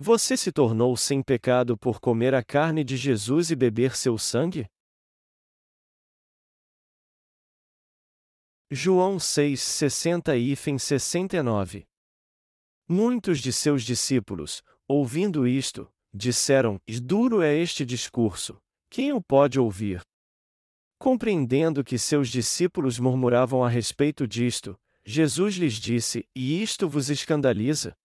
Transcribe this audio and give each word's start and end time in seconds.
Você 0.00 0.36
se 0.36 0.52
tornou 0.52 0.96
sem 0.96 1.20
pecado 1.20 1.76
por 1.76 1.98
comer 1.98 2.32
a 2.32 2.44
carne 2.44 2.84
de 2.84 2.96
Jesus 2.96 3.50
e 3.50 3.56
beber 3.56 3.96
seu 3.96 4.16
sangue? 4.16 4.64
João 8.70 9.18
6, 9.18 9.60
60 9.60 10.36
e 10.36 10.54
69 10.54 11.84
Muitos 12.88 13.40
de 13.40 13.52
seus 13.52 13.82
discípulos, 13.82 14.62
ouvindo 14.86 15.48
isto, 15.48 15.90
disseram: 16.14 16.78
Duro 17.02 17.42
é 17.42 17.52
este 17.56 17.84
discurso, 17.84 18.56
quem 18.88 19.12
o 19.12 19.20
pode 19.20 19.58
ouvir? 19.58 20.00
Compreendendo 20.96 21.82
que 21.82 21.98
seus 21.98 22.28
discípulos 22.28 23.00
murmuravam 23.00 23.64
a 23.64 23.68
respeito 23.68 24.28
disto, 24.28 24.78
Jesus 25.04 25.56
lhes 25.56 25.74
disse: 25.74 26.24
E 26.36 26.62
isto 26.62 26.88
vos 26.88 27.10
escandaliza? 27.10 27.96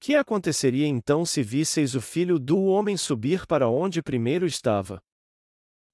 Que 0.00 0.14
aconteceria 0.14 0.86
então 0.86 1.24
se 1.26 1.42
visseis 1.42 1.94
o 1.94 2.00
filho 2.00 2.38
do 2.38 2.64
homem 2.64 2.96
subir 2.96 3.46
para 3.46 3.68
onde 3.68 4.02
primeiro 4.02 4.46
estava? 4.46 5.02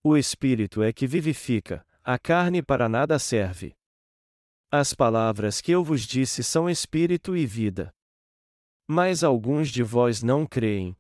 O 0.03 0.17
espírito 0.17 0.83
é 0.83 0.93
que 0.93 1.07
vivifica, 1.07 1.87
a 2.03 2.19
carne 2.19 2.63
para 2.63 2.89
nada 2.89 3.19
serve. 3.19 3.75
As 4.71 4.93
palavras 4.93 5.61
que 5.61 5.73
eu 5.73 5.83
vos 5.83 6.03
disse 6.03 6.45
são 6.45 6.69
espírito 6.69 7.35
e 7.35 7.47
vida. 7.47 7.95
Mas 8.87 9.25
alguns 9.25 9.71
de 9.71 9.83
vós 9.83 10.23
não 10.23 10.47
creem. 10.47 10.95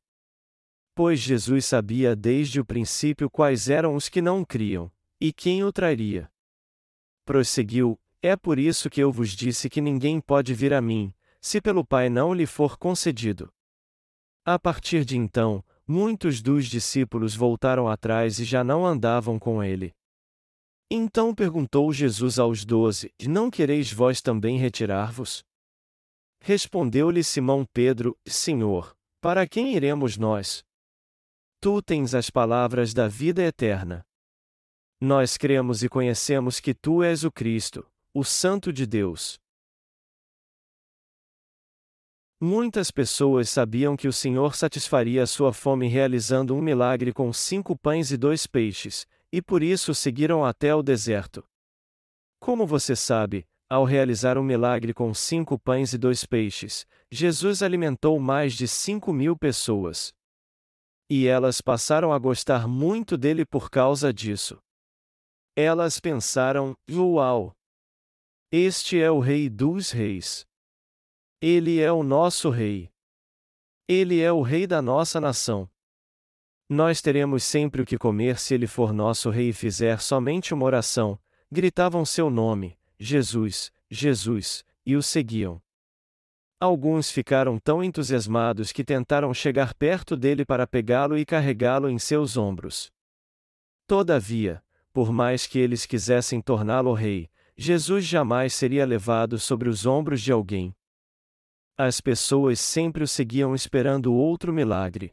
Pois 0.94 1.20
Jesus 1.20 1.66
sabia 1.66 2.16
desde 2.16 2.60
o 2.60 2.64
princípio 2.64 3.28
quais 3.28 3.68
eram 3.68 3.94
os 3.94 4.08
que 4.08 4.22
não 4.22 4.44
criam, 4.44 4.90
e 5.20 5.32
quem 5.32 5.62
o 5.62 5.72
traria. 5.72 6.30
Prosseguiu: 7.24 8.00
É 8.22 8.36
por 8.36 8.58
isso 8.58 8.88
que 8.88 9.02
eu 9.02 9.12
vos 9.12 9.30
disse 9.30 9.68
que 9.68 9.80
ninguém 9.80 10.20
pode 10.20 10.54
vir 10.54 10.72
a 10.72 10.80
mim, 10.80 11.12
se 11.44 11.60
pelo 11.60 11.84
Pai 11.84 12.08
não 12.08 12.32
lhe 12.32 12.46
for 12.46 12.78
concedido. 12.78 13.52
A 14.46 14.58
partir 14.58 15.04
de 15.04 15.18
então, 15.18 15.62
muitos 15.86 16.40
dos 16.40 16.64
discípulos 16.64 17.36
voltaram 17.36 17.86
atrás 17.86 18.38
e 18.38 18.44
já 18.44 18.64
não 18.64 18.86
andavam 18.86 19.38
com 19.38 19.62
ele. 19.62 19.92
Então 20.90 21.34
perguntou 21.34 21.92
Jesus 21.92 22.38
aos 22.38 22.64
doze: 22.64 23.12
Não 23.28 23.50
quereis 23.50 23.92
vós 23.92 24.22
também 24.22 24.56
retirar-vos? 24.56 25.44
Respondeu-lhe 26.40 27.22
Simão 27.22 27.66
Pedro: 27.74 28.16
Senhor, 28.26 28.96
para 29.20 29.46
quem 29.46 29.74
iremos 29.76 30.16
nós? 30.16 30.64
Tu 31.60 31.82
tens 31.82 32.14
as 32.14 32.30
palavras 32.30 32.94
da 32.94 33.06
vida 33.06 33.42
eterna. 33.42 34.02
Nós 34.98 35.36
cremos 35.36 35.82
e 35.82 35.90
conhecemos 35.90 36.58
que 36.58 36.72
tu 36.72 37.02
és 37.02 37.22
o 37.22 37.30
Cristo, 37.30 37.86
o 38.14 38.24
Santo 38.24 38.72
de 38.72 38.86
Deus. 38.86 39.38
Muitas 42.46 42.90
pessoas 42.90 43.48
sabiam 43.48 43.96
que 43.96 44.06
o 44.06 44.12
Senhor 44.12 44.54
satisfaria 44.54 45.26
sua 45.26 45.50
fome 45.50 45.88
realizando 45.88 46.54
um 46.54 46.60
milagre 46.60 47.10
com 47.10 47.32
cinco 47.32 47.74
pães 47.74 48.10
e 48.10 48.18
dois 48.18 48.46
peixes, 48.46 49.06
e 49.32 49.40
por 49.40 49.62
isso 49.62 49.94
seguiram 49.94 50.44
até 50.44 50.74
o 50.74 50.82
deserto. 50.82 51.42
Como 52.38 52.66
você 52.66 52.94
sabe, 52.94 53.46
ao 53.66 53.86
realizar 53.86 54.36
um 54.36 54.42
milagre 54.42 54.92
com 54.92 55.14
cinco 55.14 55.58
pães 55.58 55.94
e 55.94 55.98
dois 55.98 56.26
peixes, 56.26 56.86
Jesus 57.10 57.62
alimentou 57.62 58.20
mais 58.20 58.52
de 58.52 58.68
cinco 58.68 59.10
mil 59.10 59.34
pessoas. 59.38 60.12
E 61.08 61.26
elas 61.26 61.62
passaram 61.62 62.12
a 62.12 62.18
gostar 62.18 62.68
muito 62.68 63.16
dele 63.16 63.46
por 63.46 63.70
causa 63.70 64.12
disso. 64.12 64.58
Elas 65.56 65.98
pensaram: 65.98 66.74
Uau! 66.90 67.54
Este 68.52 69.00
é 69.00 69.10
o 69.10 69.18
Rei 69.18 69.48
dos 69.48 69.92
Reis. 69.92 70.44
Ele 71.46 71.78
é 71.78 71.92
o 71.92 72.02
nosso 72.02 72.48
Rei. 72.48 72.90
Ele 73.86 74.18
é 74.18 74.32
o 74.32 74.40
Rei 74.40 74.66
da 74.66 74.80
nossa 74.80 75.20
nação. 75.20 75.68
Nós 76.66 77.02
teremos 77.02 77.44
sempre 77.44 77.82
o 77.82 77.84
que 77.84 77.98
comer 77.98 78.38
se 78.38 78.54
ele 78.54 78.66
for 78.66 78.94
nosso 78.94 79.28
Rei 79.28 79.50
e 79.50 79.52
fizer 79.52 80.00
somente 80.00 80.54
uma 80.54 80.64
oração. 80.64 81.18
Gritavam 81.52 82.02
seu 82.02 82.30
nome, 82.30 82.78
Jesus, 82.98 83.70
Jesus, 83.90 84.64
e 84.86 84.96
o 84.96 85.02
seguiam. 85.02 85.60
Alguns 86.58 87.10
ficaram 87.10 87.58
tão 87.58 87.84
entusiasmados 87.84 88.72
que 88.72 88.82
tentaram 88.82 89.34
chegar 89.34 89.74
perto 89.74 90.16
dele 90.16 90.46
para 90.46 90.66
pegá-lo 90.66 91.18
e 91.18 91.26
carregá-lo 91.26 91.90
em 91.90 91.98
seus 91.98 92.38
ombros. 92.38 92.90
Todavia, 93.86 94.64
por 94.94 95.12
mais 95.12 95.46
que 95.46 95.58
eles 95.58 95.84
quisessem 95.84 96.40
torná-lo 96.40 96.94
rei, 96.94 97.28
Jesus 97.54 98.06
jamais 98.06 98.54
seria 98.54 98.86
levado 98.86 99.38
sobre 99.38 99.68
os 99.68 99.84
ombros 99.84 100.22
de 100.22 100.32
alguém. 100.32 100.74
As 101.76 102.00
pessoas 102.00 102.60
sempre 102.60 103.02
o 103.02 103.08
seguiam 103.08 103.52
esperando 103.52 104.14
outro 104.14 104.52
milagre. 104.52 105.12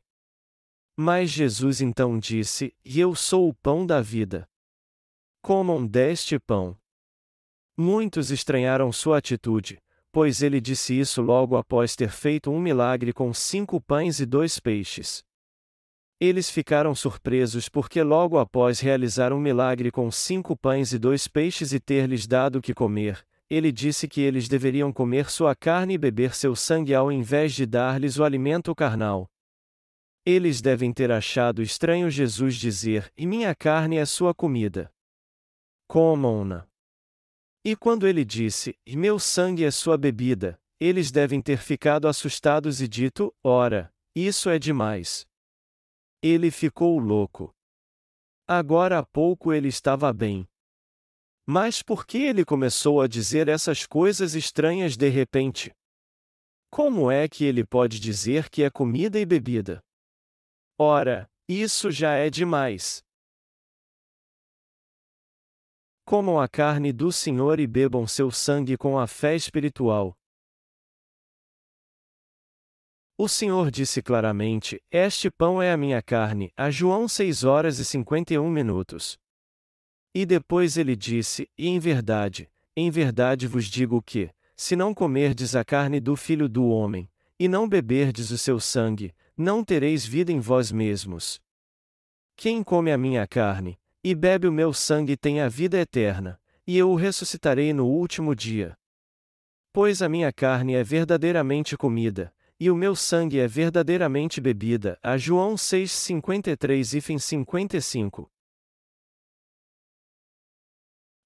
Mas 0.95 1.31
Jesus 1.31 1.81
então 1.81 2.19
disse: 2.19 2.75
eu 2.85 3.16
sou 3.16 3.49
o 3.49 3.53
pão 3.53 3.83
da 3.83 3.99
vida. 3.99 4.47
Comam 5.41 5.83
deste 5.83 6.38
pão. 6.38 6.77
Muitos 7.75 8.29
estranharam 8.29 8.91
sua 8.91 9.17
atitude, 9.17 9.81
pois 10.11 10.44
ele 10.44 10.61
disse 10.61 10.99
isso 10.99 11.19
logo 11.19 11.57
após 11.57 11.95
ter 11.95 12.11
feito 12.11 12.51
um 12.51 12.59
milagre 12.59 13.11
com 13.11 13.33
cinco 13.33 13.81
pães 13.81 14.19
e 14.19 14.25
dois 14.28 14.59
peixes. 14.59 15.23
Eles 16.19 16.51
ficaram 16.51 16.93
surpresos 16.93 17.67
porque 17.69 18.03
logo 18.03 18.38
após 18.38 18.79
realizar 18.79 19.33
um 19.33 19.39
milagre 19.39 19.89
com 19.89 20.11
cinco 20.11 20.55
pães 20.55 20.93
e 20.93 20.99
dois 20.99 21.28
peixes 21.28 21.73
e 21.73 21.79
ter 21.79 22.07
lhes 22.07 22.28
dado 22.28 22.57
o 22.57 22.61
que 22.61 22.75
comer, 22.75 23.25
ele 23.53 23.69
disse 23.69 24.07
que 24.07 24.22
eles 24.22 24.47
deveriam 24.47 24.94
comer 24.94 25.29
sua 25.29 25.53
carne 25.53 25.95
e 25.95 25.97
beber 25.97 26.34
seu 26.34 26.56
sangue 26.56 26.95
ao 26.95 27.12
invés 27.12 27.53
de 27.53 27.66
dar-lhes 27.66 28.17
o 28.17 28.23
alimento 28.23 28.73
carnal. 28.73 29.29
Eles 30.25 30.62
devem 30.62 30.94
ter 30.94 31.12
achado 31.12 31.61
estranho 31.61 32.09
Jesus 32.09 32.56
dizer: 32.56 33.11
E 33.17 33.28
minha 33.28 33.53
carne 33.53 33.97
é 33.97 34.06
sua 34.06 34.34
comida. 34.34 34.90
Comam-na. 35.85 36.66
E 37.66 37.75
quando 37.75 38.07
ele 38.07 38.23
disse: 38.23 38.79
E 38.85 38.95
meu 38.95 39.19
sangue 39.19 39.66
é 39.66 39.72
sua 39.72 39.97
bebida, 39.97 40.57
eles 40.79 41.11
devem 41.11 41.41
ter 41.41 41.57
ficado 41.57 42.07
assustados 42.07 42.79
e 42.79 42.88
dito: 42.88 43.35
Ora, 43.44 43.94
isso 44.16 44.50
é 44.50 44.57
demais. 44.57 45.28
Ele 46.23 46.51
ficou 46.51 46.97
louco. 47.00 47.53
Agora 48.47 49.00
há 49.00 49.06
pouco 49.06 49.51
ele 49.51 49.67
estava 49.67 50.13
bem. 50.13 50.47
Mas 51.46 51.81
por 51.81 52.06
que 52.06 52.18
ele 52.19 52.46
começou 52.46 53.02
a 53.02 53.07
dizer 53.07 53.47
essas 53.47 53.85
coisas 53.85 54.35
estranhas 54.35 54.96
de 54.96 55.09
repente? 55.09 55.72
Como 56.69 57.12
é 57.12 57.28
que 57.28 57.44
ele 57.44 57.66
pode 57.66 58.00
dizer 58.00 58.50
que 58.50 58.63
é 58.63 58.69
comida 58.69 59.19
e 59.19 59.25
bebida? 59.25 59.84
Ora, 60.79 61.29
isso 61.47 61.91
já 61.91 62.13
é 62.13 62.29
demais. 62.29 63.03
Comam 66.06 66.40
a 66.40 66.47
carne 66.47 66.91
do 66.94 67.12
Senhor 67.12 67.59
e 67.59 67.68
bebam 67.68 68.08
seu 68.08 68.31
sangue 68.31 68.78
com 68.78 68.97
a 68.97 69.08
fé 69.08 69.35
espiritual. 69.35 70.16
O 73.18 73.28
Senhor 73.28 73.69
disse 73.69 74.02
claramente: 74.02 74.81
Este 74.90 75.29
pão 75.29 75.62
é 75.62 75.72
a 75.72 75.78
minha 75.78 76.02
carne, 76.02 76.52
a 76.58 76.72
João 76.72 77.08
6 77.08 77.44
horas 77.44 77.78
e 77.78 77.85
51 77.85 78.50
minutos. 78.50 79.21
E 80.13 80.25
depois 80.25 80.77
ele 80.77 80.95
disse: 80.95 81.49
E 81.57 81.67
em 81.67 81.79
verdade, 81.79 82.49
em 82.75 82.89
verdade 82.89 83.47
vos 83.47 83.66
digo 83.66 84.01
que, 84.01 84.29
se 84.55 84.75
não 84.75 84.94
comerdes 84.94 85.55
a 85.55 85.63
carne 85.63 85.99
do 85.99 86.16
Filho 86.16 86.47
do 86.49 86.66
Homem, 86.67 87.09
e 87.39 87.47
não 87.47 87.67
beberdes 87.67 88.29
o 88.29 88.38
seu 88.38 88.59
sangue, 88.59 89.13
não 89.35 89.63
tereis 89.63 90.05
vida 90.05 90.31
em 90.31 90.39
vós 90.39 90.72
mesmos. 90.72 91.41
Quem 92.35 92.63
come 92.63 92.91
a 92.91 92.97
minha 92.97 93.25
carne, 93.25 93.79
e 94.03 94.13
bebe 94.13 94.47
o 94.47 94.51
meu 94.51 94.73
sangue 94.73 95.16
tem 95.17 95.41
a 95.41 95.47
vida 95.47 95.79
eterna, 95.79 96.39
e 96.67 96.78
eu 96.78 96.91
o 96.91 96.95
ressuscitarei 96.95 97.73
no 97.73 97.85
último 97.88 98.35
dia. 98.35 98.78
Pois 99.73 100.01
a 100.01 100.09
minha 100.09 100.31
carne 100.33 100.75
é 100.75 100.83
verdadeiramente 100.83 101.78
comida, 101.78 102.34
e 102.59 102.69
o 102.69 102.75
meu 102.75 102.96
sangue 102.96 103.40
é 103.40 103.47
verdadeiramente 103.47 104.40
bebida. 104.40 104.99
A 105.02 105.17
João 105.17 105.55
6:53 105.55 106.93
e 106.93 107.19
55. 107.19 108.29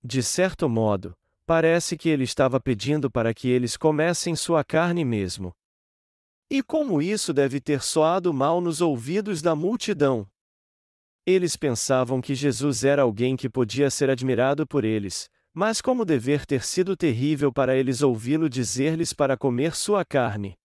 De 0.08 0.22
certo 0.22 0.70
modo, 0.70 1.18
parece 1.48 1.98
que 1.98 2.10
ele 2.10 2.26
estava 2.26 2.60
pedindo 2.60 3.10
para 3.10 3.34
que 3.34 3.50
eles 3.50 3.76
comessem 3.76 4.36
sua 4.36 4.64
carne 4.64 5.04
mesmo. 5.04 5.52
E 6.48 6.62
como 6.62 7.02
isso 7.02 7.34
deve 7.34 7.60
ter 7.60 7.82
soado 7.82 8.32
mal 8.32 8.62
nos 8.62 8.82
ouvidos 8.82 9.42
da 9.42 9.56
multidão? 9.56 10.30
Eles 11.26 11.58
pensavam 11.58 12.22
que 12.22 12.36
Jesus 12.36 12.84
era 12.84 13.02
alguém 13.02 13.36
que 13.36 13.50
podia 13.50 13.90
ser 13.90 14.12
admirado 14.12 14.68
por 14.68 14.86
eles, 14.86 15.28
mas 15.52 15.82
como 15.82 16.06
dever 16.06 16.46
ter 16.46 16.64
sido 16.64 16.96
terrível 16.96 17.52
para 17.52 17.76
eles 17.76 18.04
ouvi-lo 18.04 18.48
dizer-lhes 18.48 19.12
para 19.12 19.36
comer 19.36 19.76
sua 19.76 20.06
carne. 20.06 20.56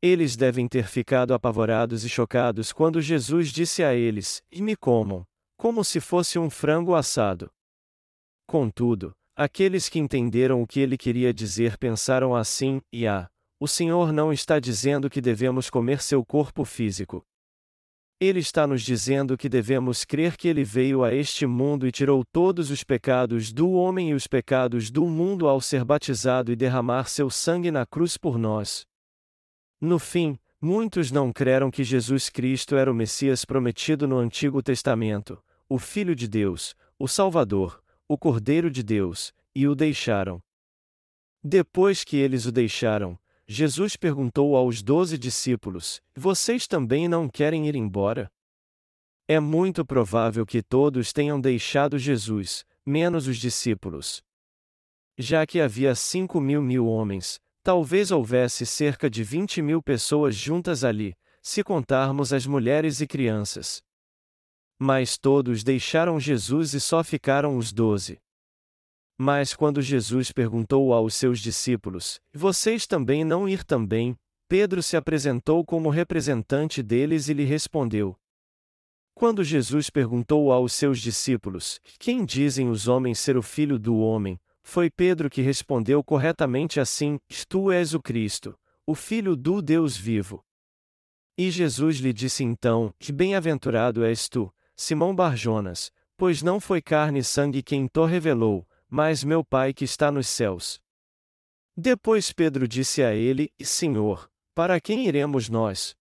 Eles 0.00 0.36
devem 0.36 0.68
ter 0.68 0.86
ficado 0.86 1.34
apavorados 1.34 2.04
e 2.04 2.08
chocados 2.08 2.72
quando 2.72 3.00
Jesus 3.00 3.48
disse 3.48 3.82
a 3.82 3.92
eles: 3.92 4.44
E 4.48 4.62
me 4.62 4.76
comam, 4.76 5.26
como 5.56 5.82
se 5.82 5.98
fosse 5.98 6.38
um 6.38 6.48
frango 6.48 6.94
assado. 6.94 7.50
Contudo, 8.46 9.14
aqueles 9.34 9.88
que 9.88 9.98
entenderam 9.98 10.62
o 10.62 10.66
que 10.66 10.80
ele 10.80 10.96
queria 10.96 11.32
dizer 11.32 11.76
pensaram 11.78 12.34
assim, 12.34 12.80
e 12.92 13.06
ah, 13.06 13.28
o 13.58 13.66
Senhor 13.66 14.12
não 14.12 14.32
está 14.32 14.58
dizendo 14.60 15.08
que 15.08 15.20
devemos 15.20 15.70
comer 15.70 16.02
seu 16.02 16.24
corpo 16.24 16.64
físico. 16.64 17.24
Ele 18.20 18.38
está 18.38 18.66
nos 18.66 18.82
dizendo 18.82 19.36
que 19.36 19.48
devemos 19.48 20.04
crer 20.04 20.36
que 20.36 20.46
ele 20.46 20.62
veio 20.62 21.02
a 21.02 21.12
este 21.12 21.46
mundo 21.46 21.86
e 21.86 21.92
tirou 21.92 22.24
todos 22.24 22.70
os 22.70 22.84
pecados 22.84 23.52
do 23.52 23.72
homem 23.72 24.10
e 24.10 24.14
os 24.14 24.26
pecados 24.26 24.90
do 24.90 25.04
mundo 25.06 25.48
ao 25.48 25.60
ser 25.60 25.84
batizado 25.84 26.52
e 26.52 26.56
derramar 26.56 27.08
seu 27.08 27.28
sangue 27.28 27.70
na 27.70 27.84
cruz 27.84 28.16
por 28.16 28.38
nós. 28.38 28.86
No 29.80 29.98
fim, 29.98 30.38
muitos 30.60 31.10
não 31.10 31.32
creram 31.32 31.70
que 31.70 31.82
Jesus 31.82 32.30
Cristo 32.30 32.76
era 32.76 32.90
o 32.90 32.94
Messias 32.94 33.44
prometido 33.44 34.06
no 34.06 34.16
Antigo 34.16 34.62
Testamento, 34.62 35.42
o 35.68 35.78
Filho 35.78 36.14
de 36.14 36.28
Deus, 36.28 36.74
o 36.98 37.08
Salvador, 37.08 37.82
o 38.08 38.18
Cordeiro 38.18 38.70
de 38.70 38.82
Deus, 38.82 39.32
e 39.54 39.66
o 39.66 39.74
deixaram. 39.74 40.40
Depois 41.42 42.04
que 42.04 42.16
eles 42.16 42.46
o 42.46 42.52
deixaram, 42.52 43.18
Jesus 43.46 43.96
perguntou 43.96 44.56
aos 44.56 44.82
doze 44.82 45.18
discípulos: 45.18 46.00
Vocês 46.16 46.66
também 46.66 47.08
não 47.08 47.28
querem 47.28 47.68
ir 47.68 47.74
embora? 47.74 48.30
É 49.28 49.40
muito 49.40 49.84
provável 49.84 50.44
que 50.44 50.62
todos 50.62 51.12
tenham 51.12 51.40
deixado 51.40 51.98
Jesus, 51.98 52.64
menos 52.84 53.26
os 53.26 53.38
discípulos. 53.38 54.22
Já 55.18 55.46
que 55.46 55.60
havia 55.60 55.94
cinco 55.94 56.40
mil 56.40 56.60
mil 56.60 56.86
homens, 56.86 57.38
talvez 57.62 58.10
houvesse 58.10 58.66
cerca 58.66 59.08
de 59.08 59.22
vinte 59.22 59.62
mil 59.62 59.82
pessoas 59.82 60.34
juntas 60.34 60.84
ali, 60.84 61.14
se 61.42 61.62
contarmos 61.62 62.32
as 62.32 62.46
mulheres 62.46 63.00
e 63.00 63.06
crianças. 63.06 63.82
Mas 64.78 65.16
todos 65.16 65.62
deixaram 65.62 66.18
Jesus 66.18 66.74
e 66.74 66.80
só 66.80 67.04
ficaram 67.04 67.56
os 67.56 67.72
doze. 67.72 68.20
Mas 69.16 69.54
quando 69.54 69.80
Jesus 69.80 70.32
perguntou 70.32 70.92
aos 70.92 71.14
seus 71.14 71.38
discípulos: 71.38 72.20
Vocês 72.32 72.86
também 72.86 73.24
não 73.24 73.48
ir 73.48 73.62
também? 73.62 74.16
Pedro 74.48 74.82
se 74.82 74.96
apresentou 74.96 75.64
como 75.64 75.88
representante 75.88 76.82
deles 76.82 77.28
e 77.28 77.34
lhe 77.34 77.44
respondeu: 77.44 78.16
Quando 79.14 79.44
Jesus 79.44 79.88
perguntou 79.88 80.52
aos 80.52 80.72
seus 80.72 81.00
discípulos: 81.00 81.80
Quem 81.98 82.24
dizem 82.24 82.68
os 82.68 82.88
homens 82.88 83.20
ser 83.20 83.36
o 83.36 83.42
filho 83.42 83.78
do 83.78 83.96
homem? 83.98 84.38
Foi 84.62 84.90
Pedro 84.90 85.30
que 85.30 85.42
respondeu 85.42 86.02
corretamente 86.02 86.80
assim: 86.80 87.18
Tu 87.48 87.70
és 87.70 87.94
o 87.94 88.00
Cristo, 88.00 88.58
o 88.84 88.94
filho 88.94 89.36
do 89.36 89.62
Deus 89.62 89.96
vivo. 89.96 90.44
E 91.38 91.50
Jesus 91.50 91.98
lhe 91.98 92.12
disse 92.12 92.42
então: 92.42 92.92
Que 92.98 93.12
bem-aventurado 93.12 94.04
és 94.04 94.28
tu, 94.28 94.52
Simão 94.76 95.14
Barjonas, 95.14 95.92
pois 96.16 96.42
não 96.42 96.58
foi 96.60 96.82
carne 96.82 97.20
e 97.20 97.24
sangue 97.24 97.62
quem 97.62 97.86
te 97.86 98.04
revelou, 98.06 98.66
mas 98.88 99.24
meu 99.24 99.44
Pai 99.44 99.72
que 99.72 99.84
está 99.84 100.10
nos 100.10 100.28
céus. 100.28 100.80
Depois 101.76 102.32
Pedro 102.32 102.68
disse 102.68 103.02
a 103.02 103.14
ele: 103.14 103.52
Senhor, 103.60 104.30
para 104.54 104.80
quem 104.80 105.06
iremos 105.06 105.48
nós? 105.48 105.96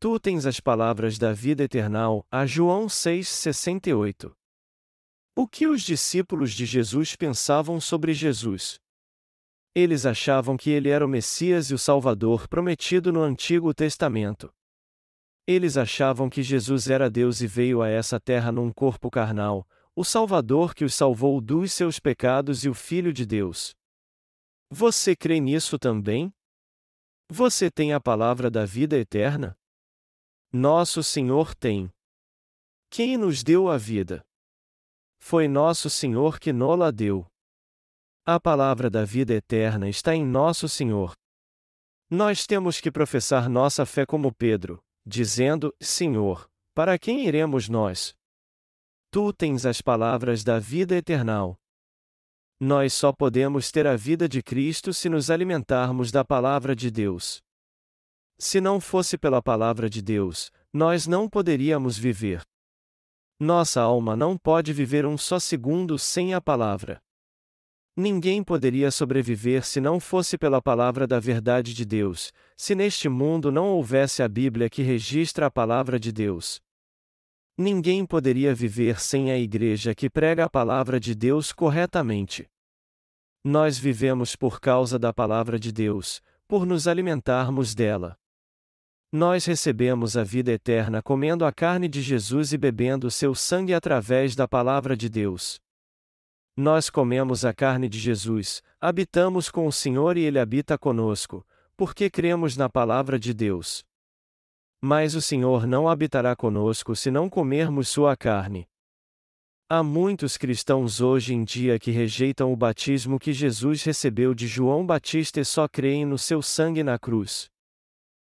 Tu 0.00 0.18
tens 0.18 0.46
as 0.46 0.58
palavras 0.58 1.16
da 1.16 1.32
vida 1.32 1.62
eternal, 1.62 2.26
a 2.28 2.44
João 2.44 2.86
6,68. 2.86 4.34
O 5.36 5.46
que 5.46 5.66
os 5.66 5.82
discípulos 5.82 6.52
de 6.52 6.66
Jesus 6.66 7.14
pensavam 7.14 7.80
sobre 7.80 8.12
Jesus? 8.12 8.80
Eles 9.74 10.04
achavam 10.04 10.56
que 10.56 10.70
ele 10.70 10.88
era 10.88 11.06
o 11.06 11.08
Messias 11.08 11.70
e 11.70 11.74
o 11.74 11.78
Salvador 11.78 12.48
prometido 12.48 13.12
no 13.12 13.22
Antigo 13.22 13.72
Testamento. 13.72 14.52
Eles 15.46 15.76
achavam 15.76 16.30
que 16.30 16.42
Jesus 16.42 16.88
era 16.88 17.10
Deus 17.10 17.40
e 17.40 17.46
veio 17.46 17.82
a 17.82 17.88
essa 17.88 18.20
terra 18.20 18.52
num 18.52 18.72
corpo 18.72 19.10
carnal, 19.10 19.66
o 19.94 20.04
Salvador 20.04 20.74
que 20.74 20.84
os 20.84 20.94
salvou 20.94 21.40
dos 21.40 21.72
seus 21.72 21.98
pecados 21.98 22.64
e 22.64 22.68
o 22.68 22.74
Filho 22.74 23.12
de 23.12 23.26
Deus. 23.26 23.74
Você 24.70 25.16
crê 25.16 25.40
nisso 25.40 25.78
também? 25.78 26.32
Você 27.28 27.70
tem 27.70 27.92
a 27.92 28.00
palavra 28.00 28.50
da 28.50 28.64
vida 28.64 28.96
eterna? 28.96 29.56
Nosso 30.52 31.02
Senhor 31.02 31.54
tem. 31.54 31.90
Quem 32.88 33.16
nos 33.16 33.42
deu 33.42 33.68
a 33.68 33.76
vida? 33.76 34.24
Foi 35.18 35.48
nosso 35.48 35.90
Senhor 35.90 36.38
que 36.38 36.52
nola 36.52 36.92
deu. 36.92 37.26
A 38.24 38.38
palavra 38.38 38.88
da 38.88 39.04
vida 39.04 39.34
eterna 39.34 39.88
está 39.88 40.14
em 40.14 40.24
nosso 40.24 40.68
Senhor. 40.68 41.14
Nós 42.08 42.46
temos 42.46 42.80
que 42.80 42.90
professar 42.90 43.48
nossa 43.48 43.84
fé 43.84 44.06
como 44.06 44.32
Pedro, 44.32 44.82
dizendo: 45.06 45.74
Senhor, 45.80 46.48
para 46.74 46.98
quem 46.98 47.26
iremos 47.26 47.68
nós? 47.68 48.14
Tu 49.10 49.32
tens 49.32 49.66
as 49.66 49.80
palavras 49.80 50.42
da 50.42 50.58
vida 50.58 50.96
eternal. 50.96 51.58
Nós 52.58 52.94
só 52.94 53.12
podemos 53.12 53.70
ter 53.70 53.86
a 53.86 53.96
vida 53.96 54.28
de 54.28 54.42
Cristo 54.42 54.94
se 54.94 55.08
nos 55.08 55.30
alimentarmos 55.30 56.10
da 56.10 56.24
palavra 56.24 56.74
de 56.76 56.90
Deus. 56.90 57.42
Se 58.38 58.60
não 58.60 58.80
fosse 58.80 59.18
pela 59.18 59.42
palavra 59.42 59.90
de 59.90 60.00
Deus, 60.00 60.50
nós 60.72 61.06
não 61.06 61.28
poderíamos 61.28 61.98
viver. 61.98 62.42
Nossa 63.38 63.80
alma 63.80 64.16
não 64.16 64.38
pode 64.38 64.72
viver 64.72 65.04
um 65.04 65.18
só 65.18 65.38
segundo 65.38 65.98
sem 65.98 66.32
a 66.32 66.40
palavra. 66.40 67.02
Ninguém 67.96 68.42
poderia 68.42 68.90
sobreviver 68.90 69.66
se 69.66 69.78
não 69.78 70.00
fosse 70.00 70.38
pela 70.38 70.62
palavra 70.62 71.06
da 71.06 71.20
verdade 71.20 71.74
de 71.74 71.84
Deus, 71.84 72.32
se 72.56 72.74
neste 72.74 73.06
mundo 73.06 73.52
não 73.52 73.68
houvesse 73.68 74.22
a 74.22 74.28
Bíblia 74.28 74.70
que 74.70 74.82
registra 74.82 75.46
a 75.46 75.50
palavra 75.50 76.00
de 76.00 76.10
Deus. 76.10 76.58
Ninguém 77.56 78.06
poderia 78.06 78.54
viver 78.54 78.98
sem 78.98 79.30
a 79.30 79.38
igreja 79.38 79.94
que 79.94 80.08
prega 80.08 80.46
a 80.46 80.48
palavra 80.48 80.98
de 80.98 81.14
Deus 81.14 81.52
corretamente. 81.52 82.48
Nós 83.44 83.76
vivemos 83.76 84.34
por 84.34 84.58
causa 84.58 84.98
da 84.98 85.12
palavra 85.12 85.58
de 85.58 85.70
Deus, 85.70 86.22
por 86.48 86.64
nos 86.64 86.88
alimentarmos 86.88 87.74
dela. 87.74 88.16
Nós 89.12 89.44
recebemos 89.44 90.16
a 90.16 90.24
vida 90.24 90.50
eterna 90.50 91.02
comendo 91.02 91.44
a 91.44 91.52
carne 91.52 91.88
de 91.88 92.00
Jesus 92.00 92.54
e 92.54 92.56
bebendo 92.56 93.10
seu 93.10 93.34
sangue 93.34 93.74
através 93.74 94.34
da 94.34 94.48
palavra 94.48 94.96
de 94.96 95.10
Deus. 95.10 95.60
Nós 96.56 96.90
comemos 96.90 97.46
a 97.46 97.54
carne 97.54 97.88
de 97.88 97.98
Jesus, 97.98 98.62
habitamos 98.78 99.50
com 99.50 99.66
o 99.66 99.72
Senhor 99.72 100.18
e 100.18 100.20
Ele 100.20 100.38
habita 100.38 100.76
conosco, 100.76 101.46
porque 101.76 102.10
cremos 102.10 102.58
na 102.58 102.68
palavra 102.68 103.18
de 103.18 103.32
Deus. 103.32 103.82
Mas 104.78 105.14
o 105.14 105.22
Senhor 105.22 105.66
não 105.66 105.88
habitará 105.88 106.36
conosco 106.36 106.94
se 106.94 107.10
não 107.10 107.30
comermos 107.30 107.88
sua 107.88 108.14
carne. 108.16 108.68
Há 109.66 109.82
muitos 109.82 110.36
cristãos 110.36 111.00
hoje 111.00 111.32
em 111.32 111.42
dia 111.42 111.78
que 111.78 111.90
rejeitam 111.90 112.52
o 112.52 112.56
batismo 112.56 113.18
que 113.18 113.32
Jesus 113.32 113.82
recebeu 113.82 114.34
de 114.34 114.46
João 114.46 114.84
Batista 114.84 115.40
e 115.40 115.44
só 115.46 115.66
creem 115.66 116.04
no 116.04 116.18
seu 116.18 116.42
sangue 116.42 116.82
na 116.82 116.98
cruz. 116.98 117.48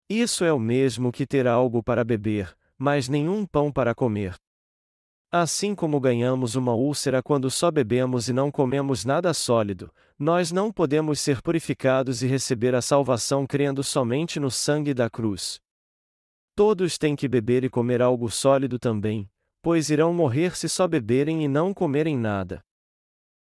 Isso 0.09 0.43
é 0.43 0.51
o 0.51 0.57
mesmo 0.57 1.11
que 1.11 1.27
ter 1.27 1.45
algo 1.45 1.83
para 1.83 2.03
beber, 2.03 2.57
mas 2.75 3.07
nenhum 3.07 3.45
pão 3.45 3.71
para 3.71 3.93
comer. 3.93 4.35
Assim 5.31 5.75
como 5.75 5.99
ganhamos 5.99 6.55
uma 6.55 6.73
úlcera 6.73 7.21
quando 7.21 7.51
só 7.51 7.69
bebemos 7.69 8.29
e 8.29 8.33
não 8.33 8.49
comemos 8.49 9.03
nada 9.03 9.33
sólido, 9.33 9.93
nós 10.17 10.53
não 10.53 10.71
podemos 10.71 11.19
ser 11.19 11.41
purificados 11.41 12.23
e 12.23 12.27
receber 12.27 12.73
a 12.73 12.81
salvação 12.81 13.45
crendo 13.45 13.83
somente 13.83 14.39
no 14.39 14.49
sangue 14.49 14.93
da 14.93 15.09
cruz. 15.09 15.59
Todos 16.55 16.97
têm 16.97 17.13
que 17.13 17.27
beber 17.27 17.65
e 17.65 17.69
comer 17.69 18.01
algo 18.01 18.31
sólido 18.31 18.79
também, 18.79 19.29
pois 19.61 19.89
irão 19.89 20.13
morrer 20.13 20.55
se 20.55 20.69
só 20.69 20.87
beberem 20.87 21.43
e 21.43 21.47
não 21.47 21.73
comerem 21.73 22.17
nada. 22.17 22.63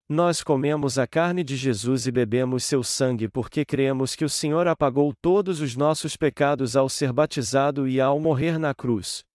Nós 0.08 0.42
comemos 0.42 0.98
a 0.98 1.06
carne 1.06 1.44
de 1.44 1.54
Jesus 1.54 2.08
e 2.08 2.10
bebemos 2.10 2.64
seu 2.64 2.82
sangue 2.82 3.28
porque 3.28 3.64
cremos 3.64 4.16
que 4.16 4.24
o 4.24 4.28
Senhor 4.28 4.66
apagou 4.66 5.14
todos 5.22 5.60
os 5.60 5.76
nossos 5.76 6.16
pecados 6.16 6.74
ao 6.74 6.88
ser 6.88 7.12
batizado 7.12 7.86
e 7.86 8.00
ao 8.00 8.18
morrer 8.18 8.58
na 8.58 8.74
cruz. 8.74 9.27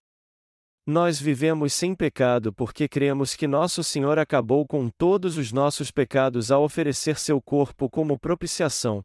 Nós 0.85 1.19
vivemos 1.19 1.73
sem 1.73 1.95
pecado 1.95 2.53
porque 2.53 2.87
cremos 2.87 3.35
que 3.35 3.47
nosso 3.47 3.83
Senhor 3.83 4.19
acabou 4.19 4.67
com 4.67 4.89
todos 4.89 5.37
os 5.37 5.51
nossos 5.51 5.91
pecados 5.91 6.51
ao 6.51 6.63
oferecer 6.63 7.17
seu 7.17 7.41
corpo 7.41 7.89
como 7.89 8.19
propiciação, 8.19 9.03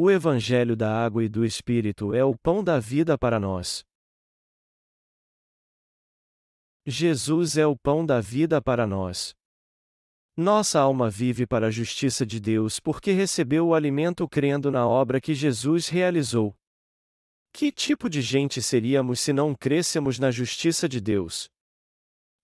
o 0.00 0.12
Evangelho 0.12 0.76
da 0.76 1.04
Água 1.04 1.24
e 1.24 1.28
do 1.28 1.44
Espírito 1.44 2.14
é 2.14 2.24
o 2.24 2.32
pão 2.38 2.62
da 2.62 2.78
vida 2.78 3.18
para 3.18 3.40
nós. 3.40 3.84
Jesus 6.86 7.56
é 7.56 7.66
o 7.66 7.76
pão 7.76 8.06
da 8.06 8.20
vida 8.20 8.62
para 8.62 8.86
nós. 8.86 9.34
Nossa 10.36 10.78
alma 10.78 11.10
vive 11.10 11.48
para 11.48 11.66
a 11.66 11.70
justiça 11.72 12.24
de 12.24 12.38
Deus 12.38 12.78
porque 12.78 13.10
recebeu 13.10 13.66
o 13.66 13.74
alimento 13.74 14.28
crendo 14.28 14.70
na 14.70 14.86
obra 14.86 15.20
que 15.20 15.34
Jesus 15.34 15.88
realizou. 15.88 16.54
Que 17.52 17.72
tipo 17.72 18.08
de 18.08 18.20
gente 18.22 18.62
seríamos 18.62 19.20
se 19.20 19.32
não 19.32 19.54
crêssemos 19.54 20.18
na 20.18 20.30
justiça 20.30 20.88
de 20.88 21.00
Deus? 21.00 21.48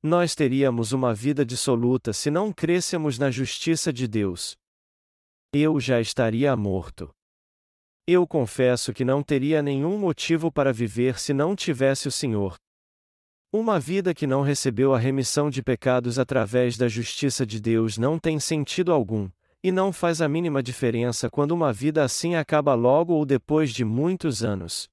Nós 0.03 0.35
teríamos 0.35 0.93
uma 0.93 1.15
vida 1.15 1.47
dissoluta 1.47 2.13
se 2.13 2.31
não 2.31 2.53
crêssemos 2.53 3.19
na 3.19 3.31
justiça 3.31 3.93
de 3.93 4.07
Deus. 4.07 4.57
Eu 5.53 5.81
já 5.81 6.01
estaria 6.01 6.55
morto. 6.57 7.15
Eu 8.07 8.27
confesso 8.27 8.93
que 8.93 9.05
não 9.05 9.23
teria 9.23 9.63
nenhum 9.63 9.97
motivo 9.97 10.53
para 10.53 10.73
viver 10.73 11.19
se 11.19 11.33
não 11.33 11.57
tivesse 11.57 12.07
o 12.07 12.13
Senhor. 12.13 12.57
Uma 13.51 13.81
vida 13.81 14.13
que 14.13 14.27
não 14.27 14.43
recebeu 14.43 14.93
a 14.93 14.99
remissão 14.99 15.49
de 15.49 15.63
pecados 15.63 16.19
através 16.19 16.77
da 16.77 16.89
justiça 16.89 17.47
de 17.47 17.61
Deus 17.61 17.97
não 17.97 18.19
tem 18.19 18.39
sentido 18.41 18.93
algum, 18.93 19.31
e 19.63 19.73
não 19.73 19.91
faz 19.91 20.21
a 20.21 20.29
mínima 20.29 20.63
diferença 20.63 21.31
quando 21.31 21.53
uma 21.53 21.73
vida 21.73 22.05
assim 22.05 22.35
acaba 22.35 22.75
logo 22.75 23.15
ou 23.15 23.25
depois 23.25 23.73
de 23.73 23.85
muitos 23.87 24.45
anos. 24.45 24.91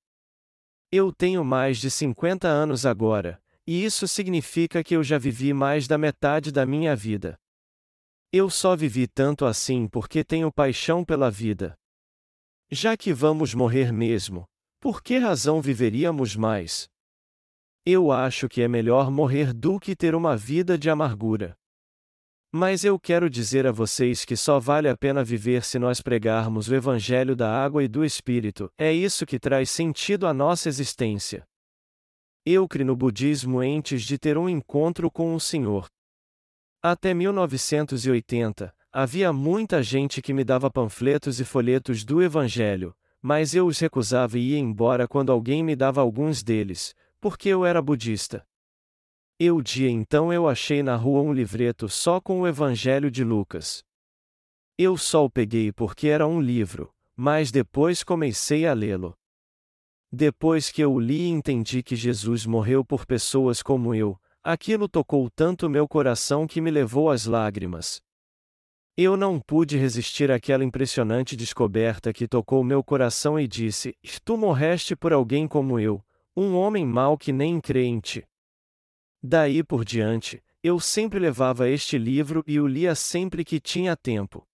Eu 0.93 1.13
tenho 1.13 1.45
mais 1.45 1.77
de 1.77 1.89
50 1.89 2.49
anos 2.49 2.85
agora, 2.85 3.41
e 3.65 3.85
isso 3.85 4.05
significa 4.09 4.83
que 4.83 4.93
eu 4.93 5.01
já 5.01 5.17
vivi 5.17 5.53
mais 5.53 5.87
da 5.87 5.97
metade 5.97 6.51
da 6.51 6.65
minha 6.65 6.93
vida. 6.97 7.39
Eu 8.29 8.49
só 8.49 8.75
vivi 8.75 9.07
tanto 9.07 9.45
assim 9.45 9.87
porque 9.87 10.21
tenho 10.21 10.51
paixão 10.51 11.05
pela 11.05 11.31
vida. 11.31 11.77
Já 12.69 12.97
que 12.97 13.13
vamos 13.13 13.53
morrer 13.53 13.93
mesmo, 13.93 14.43
por 14.81 15.01
que 15.01 15.17
razão 15.17 15.61
viveríamos 15.61 16.35
mais? 16.35 16.89
Eu 17.85 18.11
acho 18.11 18.49
que 18.49 18.61
é 18.61 18.67
melhor 18.67 19.09
morrer 19.09 19.53
do 19.53 19.79
que 19.79 19.95
ter 19.95 20.13
uma 20.13 20.35
vida 20.35 20.77
de 20.77 20.89
amargura. 20.89 21.57
Mas 22.53 22.83
eu 22.83 22.99
quero 22.99 23.29
dizer 23.29 23.65
a 23.65 23.71
vocês 23.71 24.25
que 24.25 24.35
só 24.35 24.59
vale 24.59 24.89
a 24.89 24.97
pena 24.97 25.23
viver 25.23 25.63
se 25.63 25.79
nós 25.79 26.01
pregarmos 26.01 26.67
o 26.67 26.75
Evangelho 26.75 27.33
da 27.33 27.49
água 27.49 27.81
e 27.81 27.87
do 27.87 28.03
Espírito, 28.03 28.69
é 28.77 28.91
isso 28.91 29.25
que 29.25 29.39
traz 29.39 29.69
sentido 29.69 30.27
à 30.27 30.33
nossa 30.33 30.67
existência. 30.67 31.47
Eu 32.45 32.67
criei 32.67 32.85
no 32.85 32.93
budismo 32.93 33.59
antes 33.59 34.03
de 34.03 34.17
ter 34.17 34.37
um 34.37 34.49
encontro 34.49 35.09
com 35.09 35.33
o 35.33 35.39
Senhor. 35.39 35.87
Até 36.83 37.13
1980, 37.13 38.75
havia 38.91 39.31
muita 39.31 39.81
gente 39.81 40.21
que 40.21 40.33
me 40.33 40.43
dava 40.43 40.69
panfletos 40.69 41.39
e 41.39 41.45
folhetos 41.45 42.03
do 42.03 42.21
Evangelho, 42.21 42.93
mas 43.21 43.55
eu 43.55 43.65
os 43.65 43.79
recusava 43.79 44.37
e 44.37 44.49
ia 44.49 44.59
embora 44.59 45.07
quando 45.07 45.31
alguém 45.31 45.63
me 45.63 45.75
dava 45.75 46.01
alguns 46.01 46.43
deles, 46.43 46.93
porque 47.21 47.47
eu 47.47 47.63
era 47.63 47.81
budista. 47.81 48.45
Eu 49.43 49.59
dia 49.59 49.89
então 49.89 50.31
eu 50.31 50.47
achei 50.47 50.83
na 50.83 50.95
rua 50.95 51.23
um 51.23 51.33
livreto 51.33 51.89
só 51.89 52.21
com 52.21 52.41
o 52.41 52.47
Evangelho 52.47 53.09
de 53.09 53.23
Lucas. 53.23 53.83
Eu 54.77 54.95
só 54.95 55.25
o 55.25 55.31
peguei 55.31 55.71
porque 55.71 56.09
era 56.09 56.27
um 56.27 56.39
livro, 56.39 56.93
mas 57.15 57.51
depois 57.51 58.03
comecei 58.03 58.67
a 58.67 58.73
lê-lo. 58.73 59.17
Depois 60.11 60.69
que 60.69 60.83
eu 60.83 60.93
o 60.93 60.99
li 60.99 61.21
e 61.21 61.29
entendi 61.29 61.81
que 61.81 61.95
Jesus 61.95 62.45
morreu 62.45 62.85
por 62.85 63.03
pessoas 63.03 63.63
como 63.63 63.95
eu, 63.95 64.15
aquilo 64.43 64.87
tocou 64.87 65.27
tanto 65.31 65.67
meu 65.67 65.87
coração 65.87 66.45
que 66.45 66.61
me 66.61 66.69
levou 66.69 67.09
às 67.09 67.25
lágrimas. 67.25 67.99
Eu 68.95 69.17
não 69.17 69.39
pude 69.39 69.75
resistir 69.75 70.29
àquela 70.29 70.63
impressionante 70.63 71.35
descoberta 71.35 72.13
que 72.13 72.27
tocou 72.27 72.63
meu 72.63 72.83
coração 72.83 73.39
e 73.39 73.47
disse: 73.47 73.97
Tu 74.23 74.37
morreste 74.37 74.95
por 74.95 75.11
alguém 75.11 75.47
como 75.47 75.79
eu, 75.79 75.99
um 76.37 76.53
homem 76.55 76.85
mau 76.85 77.17
que 77.17 77.33
nem 77.33 77.59
crê 77.59 77.85
em 77.85 77.99
ti. 77.99 78.23
Daí 79.23 79.63
por 79.63 79.85
diante, 79.85 80.43
eu 80.63 80.79
sempre 80.79 81.19
levava 81.19 81.69
este 81.69 81.97
livro 81.97 82.43
e 82.47 82.59
o 82.59 82.67
lia 82.67 82.95
sempre 82.95 83.43
que 83.43 83.59
tinha 83.59 83.95
tempo. 83.95 84.47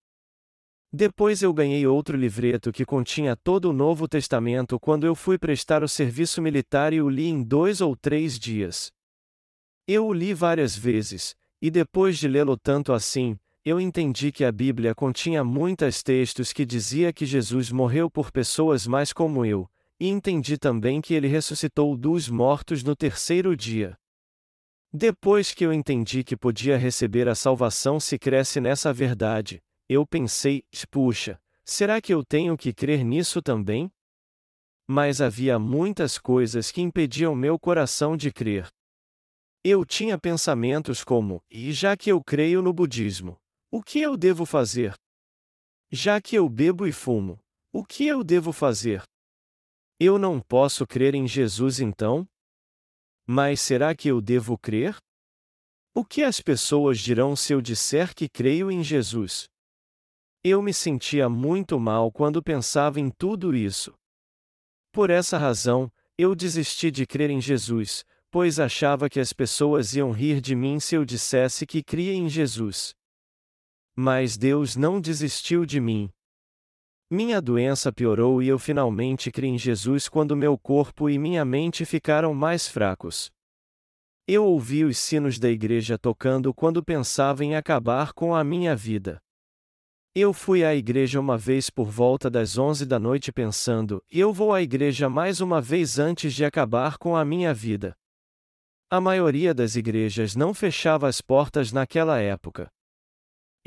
Depois 0.91 1.41
eu 1.41 1.53
ganhei 1.53 1.85
outro 1.85 2.17
livreto 2.17 2.71
que 2.71 2.85
continha 2.85 3.35
todo 3.35 3.69
o 3.69 3.73
Novo 3.73 4.07
Testamento 4.07 4.79
quando 4.79 5.05
eu 5.05 5.15
fui 5.15 5.37
prestar 5.37 5.83
o 5.83 5.87
serviço 5.87 6.41
militar 6.41 6.93
e 6.93 7.01
o 7.01 7.09
li 7.09 7.27
em 7.27 7.43
dois 7.43 7.81
ou 7.81 7.95
três 7.95 8.39
dias. 8.39 8.91
Eu 9.85 10.07
o 10.07 10.13
li 10.13 10.33
várias 10.33 10.75
vezes, 10.75 11.35
e 11.61 11.69
depois 11.69 12.17
de 12.17 12.27
lê-lo 12.27 12.57
tanto 12.57 12.93
assim, 12.93 13.37
eu 13.65 13.81
entendi 13.81 14.31
que 14.31 14.45
a 14.45 14.51
Bíblia 14.51 14.95
continha 14.95 15.43
muitos 15.43 16.01
textos 16.01 16.53
que 16.53 16.65
dizia 16.65 17.11
que 17.11 17.25
Jesus 17.25 17.69
morreu 17.69 18.09
por 18.09 18.31
pessoas 18.31 18.87
mais 18.87 19.11
como 19.11 19.45
eu, 19.45 19.69
e 19.99 20.07
entendi 20.07 20.57
também 20.57 21.01
que 21.01 21.13
ele 21.13 21.27
ressuscitou 21.27 21.97
dos 21.97 22.29
mortos 22.29 22.81
no 22.81 22.95
terceiro 22.95 23.57
dia. 23.57 23.97
Depois 24.93 25.53
que 25.53 25.65
eu 25.65 25.73
entendi 25.73 26.23
que 26.23 26.37
podia 26.37 26.77
receber 26.77 27.27
a 27.27 27.35
salvação 27.35 27.99
se 27.99 28.17
cresce 28.17 28.61
nessa 28.61 28.93
verdade, 28.93 29.61
eu 29.89 30.05
pensei, 30.05 30.63
puxa, 30.89 31.39
será 31.65 32.01
que 32.01 32.13
eu 32.13 32.23
tenho 32.23 32.57
que 32.57 32.73
crer 32.73 33.03
nisso 33.03 33.41
também? 33.41 33.91
Mas 34.87 35.19
havia 35.19 35.59
muitas 35.59 36.17
coisas 36.17 36.71
que 36.71 36.81
impediam 36.81 37.35
meu 37.35 37.59
coração 37.59 38.15
de 38.15 38.31
crer. 38.31 38.69
Eu 39.63 39.83
tinha 39.83 40.17
pensamentos 40.17 41.03
como: 41.03 41.41
e 41.51 41.73
já 41.73 41.97
que 41.97 42.09
eu 42.09 42.23
creio 42.23 42.61
no 42.61 42.71
budismo, 42.71 43.37
o 43.69 43.83
que 43.83 43.99
eu 43.99 44.15
devo 44.15 44.45
fazer? 44.45 44.93
Já 45.91 46.21
que 46.21 46.37
eu 46.37 46.47
bebo 46.47 46.87
e 46.87 46.93
fumo, 46.93 47.37
o 47.73 47.83
que 47.83 48.07
eu 48.07 48.23
devo 48.23 48.53
fazer? 48.53 49.03
Eu 49.99 50.17
não 50.17 50.39
posso 50.39 50.87
crer 50.87 51.15
em 51.15 51.27
Jesus 51.27 51.81
então? 51.81 52.25
Mas 53.29 53.59
será 53.59 53.93
que 53.93 54.07
eu 54.07 54.21
devo 54.21 54.57
crer? 54.57 54.95
O 55.93 56.05
que 56.05 56.23
as 56.23 56.39
pessoas 56.39 56.97
dirão 56.97 57.35
se 57.35 57.51
eu 57.51 57.61
disser 57.61 58.15
que 58.15 58.29
creio 58.29 58.71
em 58.71 58.81
Jesus? 58.81 59.49
Eu 60.41 60.61
me 60.61 60.73
sentia 60.73 61.27
muito 61.27 61.77
mal 61.77 62.09
quando 62.09 62.41
pensava 62.41 63.01
em 63.01 63.09
tudo 63.09 63.53
isso. 63.53 63.93
Por 64.93 65.09
essa 65.09 65.37
razão, 65.37 65.91
eu 66.17 66.33
desisti 66.33 66.89
de 66.89 67.05
crer 67.05 67.29
em 67.29 67.41
Jesus, 67.41 68.05
pois 68.31 68.59
achava 68.59 69.09
que 69.09 69.19
as 69.19 69.33
pessoas 69.33 69.93
iam 69.93 70.11
rir 70.11 70.39
de 70.39 70.55
mim 70.55 70.79
se 70.79 70.95
eu 70.95 71.03
dissesse 71.03 71.65
que 71.65 71.83
cria 71.83 72.13
em 72.13 72.29
Jesus. 72.29 72.95
Mas 73.93 74.37
Deus 74.37 74.77
não 74.77 75.01
desistiu 75.01 75.65
de 75.65 75.81
mim. 75.81 76.09
Minha 77.09 77.41
doença 77.41 77.89
piorou 77.89 78.43
e 78.43 78.49
eu 78.49 78.59
finalmente 78.59 79.31
criei 79.31 79.53
em 79.53 79.57
Jesus 79.57 80.09
quando 80.09 80.35
meu 80.35 80.57
corpo 80.57 81.09
e 81.09 81.17
minha 81.17 81.45
mente 81.45 81.85
ficaram 81.85 82.33
mais 82.33 82.67
fracos. 82.67 83.31
Eu 84.27 84.43
ouvi 84.43 84.83
os 84.83 84.97
sinos 84.97 85.39
da 85.39 85.49
igreja 85.49 85.97
tocando 85.97 86.53
quando 86.53 86.83
pensava 86.83 87.45
em 87.45 87.55
acabar 87.55 88.11
com 88.11 88.35
a 88.35 88.43
minha 88.43 88.75
vida. 88.75 89.21
Eu 90.13 90.33
fui 90.33 90.65
à 90.65 90.75
igreja 90.75 91.17
uma 91.17 91.37
vez 91.37 91.69
por 91.69 91.89
volta 91.89 92.29
das 92.29 92.57
onze 92.57 92.85
da 92.85 92.99
noite 92.99 93.31
pensando, 93.31 94.03
eu 94.11 94.33
vou 94.33 94.53
à 94.53 94.61
igreja 94.61 95.07
mais 95.07 95.39
uma 95.39 95.61
vez 95.61 95.97
antes 95.97 96.33
de 96.33 96.43
acabar 96.43 96.97
com 96.97 97.15
a 97.15 97.23
minha 97.23 97.53
vida. 97.53 97.95
A 98.89 98.99
maioria 98.99 99.53
das 99.53 99.77
igrejas 99.77 100.35
não 100.35 100.53
fechava 100.53 101.07
as 101.07 101.21
portas 101.21 101.71
naquela 101.71 102.19
época. 102.19 102.69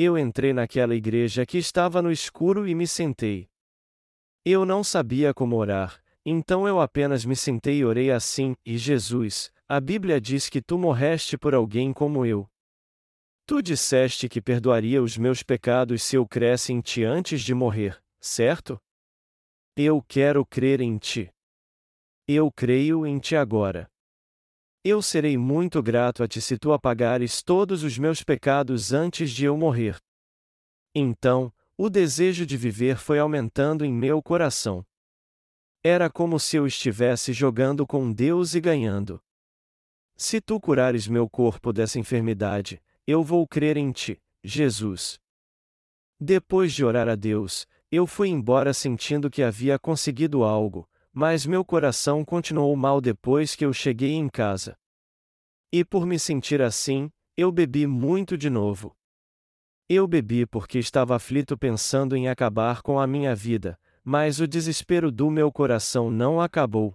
Eu 0.02 0.16
entrei 0.16 0.54
naquela 0.54 0.94
igreja 0.94 1.44
que 1.44 1.58
estava 1.58 2.00
no 2.00 2.10
escuro 2.10 2.66
e 2.66 2.74
me 2.74 2.86
sentei. 2.86 3.50
Eu 4.42 4.64
não 4.64 4.82
sabia 4.82 5.34
como 5.34 5.56
orar, 5.56 6.02
então 6.24 6.66
eu 6.66 6.80
apenas 6.80 7.26
me 7.26 7.36
sentei 7.36 7.80
e 7.80 7.84
orei 7.84 8.10
assim: 8.10 8.56
E 8.64 8.78
Jesus, 8.78 9.52
a 9.68 9.78
Bíblia 9.78 10.18
diz 10.18 10.48
que 10.48 10.62
tu 10.62 10.78
morreste 10.78 11.36
por 11.36 11.54
alguém 11.54 11.92
como 11.92 12.24
eu. 12.24 12.48
Tu 13.44 13.60
disseste 13.60 14.26
que 14.26 14.40
perdoaria 14.40 15.02
os 15.02 15.18
meus 15.18 15.42
pecados 15.42 16.02
se 16.02 16.16
eu 16.16 16.26
cresce 16.26 16.72
em 16.72 16.80
ti 16.80 17.04
antes 17.04 17.42
de 17.42 17.52
morrer, 17.52 18.02
certo? 18.22 18.80
Eu 19.76 20.02
quero 20.08 20.46
crer 20.46 20.80
em 20.80 20.96
ti. 20.96 21.30
Eu 22.26 22.50
creio 22.50 23.06
em 23.06 23.18
ti 23.18 23.36
agora. 23.36 23.86
Eu 24.82 25.02
serei 25.02 25.36
muito 25.36 25.82
grato 25.82 26.22
a 26.22 26.28
ti 26.28 26.40
se 26.40 26.56
tu 26.56 26.72
apagares 26.72 27.42
todos 27.42 27.82
os 27.82 27.98
meus 27.98 28.22
pecados 28.22 28.94
antes 28.94 29.30
de 29.30 29.44
eu 29.44 29.54
morrer. 29.54 30.00
Então, 30.94 31.52
o 31.76 31.90
desejo 31.90 32.46
de 32.46 32.56
viver 32.56 32.96
foi 32.96 33.18
aumentando 33.18 33.84
em 33.84 33.92
meu 33.92 34.22
coração. 34.22 34.82
Era 35.84 36.08
como 36.08 36.40
se 36.40 36.56
eu 36.56 36.66
estivesse 36.66 37.34
jogando 37.34 37.86
com 37.86 38.10
Deus 38.10 38.54
e 38.54 38.60
ganhando. 38.60 39.22
Se 40.16 40.40
tu 40.40 40.58
curares 40.58 41.06
meu 41.06 41.28
corpo 41.28 41.74
dessa 41.74 41.98
enfermidade, 41.98 42.82
eu 43.06 43.22
vou 43.22 43.46
crer 43.46 43.76
em 43.76 43.92
ti, 43.92 44.18
Jesus. 44.42 45.20
Depois 46.18 46.72
de 46.72 46.84
orar 46.84 47.08
a 47.08 47.14
Deus, 47.14 47.66
eu 47.90 48.06
fui 48.06 48.28
embora 48.28 48.72
sentindo 48.72 49.30
que 49.30 49.42
havia 49.42 49.78
conseguido 49.78 50.42
algo, 50.42 50.88
mas 51.12 51.44
meu 51.44 51.64
coração 51.64 52.24
continuou 52.24 52.74
mal 52.76 53.00
depois 53.00 53.54
que 53.54 53.64
eu 53.64 53.72
cheguei 53.72 54.12
em 54.12 54.28
casa. 54.28 54.76
E 55.72 55.84
por 55.84 56.06
me 56.06 56.18
sentir 56.18 56.60
assim, 56.62 57.10
eu 57.36 57.50
bebi 57.50 57.86
muito 57.86 58.36
de 58.36 58.50
novo. 58.50 58.94
Eu 59.88 60.06
bebi 60.06 60.46
porque 60.46 60.78
estava 60.78 61.16
aflito 61.16 61.58
pensando 61.58 62.16
em 62.16 62.28
acabar 62.28 62.82
com 62.82 62.98
a 62.98 63.06
minha 63.06 63.34
vida, 63.34 63.78
mas 64.04 64.40
o 64.40 64.46
desespero 64.46 65.10
do 65.10 65.30
meu 65.30 65.50
coração 65.52 66.10
não 66.10 66.40
acabou. 66.40 66.94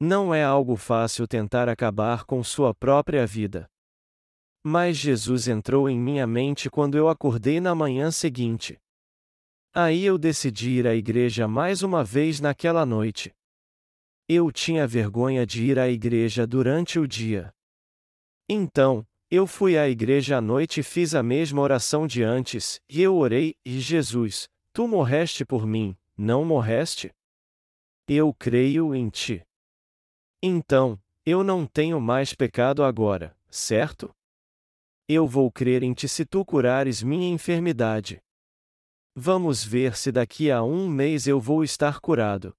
Não 0.00 0.32
é 0.32 0.44
algo 0.44 0.76
fácil 0.76 1.26
tentar 1.26 1.68
acabar 1.68 2.24
com 2.24 2.42
sua 2.44 2.72
própria 2.72 3.26
vida. 3.26 3.68
Mas 4.62 4.96
Jesus 4.96 5.48
entrou 5.48 5.88
em 5.88 5.98
minha 5.98 6.26
mente 6.26 6.70
quando 6.70 6.96
eu 6.96 7.08
acordei 7.08 7.60
na 7.60 7.74
manhã 7.74 8.10
seguinte. 8.10 8.78
Aí 9.80 10.06
eu 10.06 10.18
decidi 10.18 10.70
ir 10.70 10.88
à 10.88 10.94
igreja 10.96 11.46
mais 11.46 11.84
uma 11.84 12.02
vez 12.02 12.40
naquela 12.40 12.84
noite. 12.84 13.32
Eu 14.28 14.50
tinha 14.50 14.84
vergonha 14.88 15.46
de 15.46 15.66
ir 15.66 15.78
à 15.78 15.88
igreja 15.88 16.44
durante 16.48 16.98
o 16.98 17.06
dia. 17.06 17.54
Então, 18.48 19.06
eu 19.30 19.46
fui 19.46 19.78
à 19.78 19.88
igreja 19.88 20.38
à 20.38 20.40
noite 20.40 20.80
e 20.80 20.82
fiz 20.82 21.14
a 21.14 21.22
mesma 21.22 21.62
oração 21.62 22.08
de 22.08 22.24
antes, 22.24 22.80
e 22.88 23.00
eu 23.00 23.14
orei, 23.14 23.54
e 23.64 23.78
Jesus, 23.78 24.48
tu 24.72 24.88
morreste 24.88 25.44
por 25.44 25.64
mim, 25.64 25.96
não 26.16 26.44
morreste? 26.44 27.14
Eu 28.08 28.34
creio 28.34 28.92
em 28.96 29.08
ti. 29.08 29.46
Então, 30.42 31.00
eu 31.24 31.44
não 31.44 31.64
tenho 31.64 32.00
mais 32.00 32.34
pecado 32.34 32.82
agora, 32.82 33.32
certo? 33.48 34.12
Eu 35.08 35.24
vou 35.24 35.52
crer 35.52 35.84
em 35.84 35.94
ti 35.94 36.08
se 36.08 36.24
tu 36.24 36.44
curares 36.44 37.00
minha 37.00 37.32
enfermidade. 37.32 38.20
Vamos 39.20 39.64
ver 39.64 39.96
se 39.96 40.12
daqui 40.12 40.48
a 40.48 40.62
um 40.62 40.88
mês 40.88 41.26
eu 41.26 41.40
vou 41.40 41.64
estar 41.64 41.98
curado. 41.98 42.54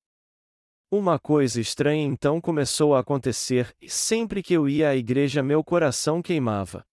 Uma 0.91 1.17
coisa 1.17 1.61
estranha 1.61 2.03
então 2.03 2.41
começou 2.41 2.93
a 2.93 2.99
acontecer, 2.99 3.73
e 3.81 3.89
sempre 3.89 4.43
que 4.43 4.55
eu 4.55 4.67
ia 4.67 4.89
à 4.89 4.95
igreja 4.97 5.41
meu 5.41 5.63
coração 5.63 6.21
queimava. 6.21 6.83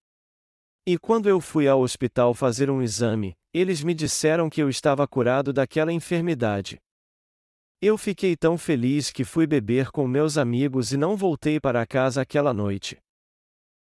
E 0.86 0.96
quando 0.96 1.28
eu 1.28 1.40
fui 1.40 1.66
ao 1.66 1.80
hospital 1.80 2.32
fazer 2.32 2.70
um 2.70 2.80
exame, 2.80 3.34
eles 3.52 3.82
me 3.82 3.92
disseram 3.92 4.48
que 4.48 4.62
eu 4.62 4.68
estava 4.68 5.04
curado 5.04 5.52
daquela 5.52 5.92
enfermidade. 5.92 6.78
Eu 7.82 7.98
fiquei 7.98 8.36
tão 8.36 8.56
feliz 8.56 9.10
que 9.10 9.24
fui 9.24 9.48
beber 9.48 9.90
com 9.90 10.06
meus 10.06 10.38
amigos 10.38 10.92
e 10.92 10.96
não 10.96 11.16
voltei 11.16 11.58
para 11.58 11.84
casa 11.84 12.22
aquela 12.22 12.54
noite. 12.54 12.98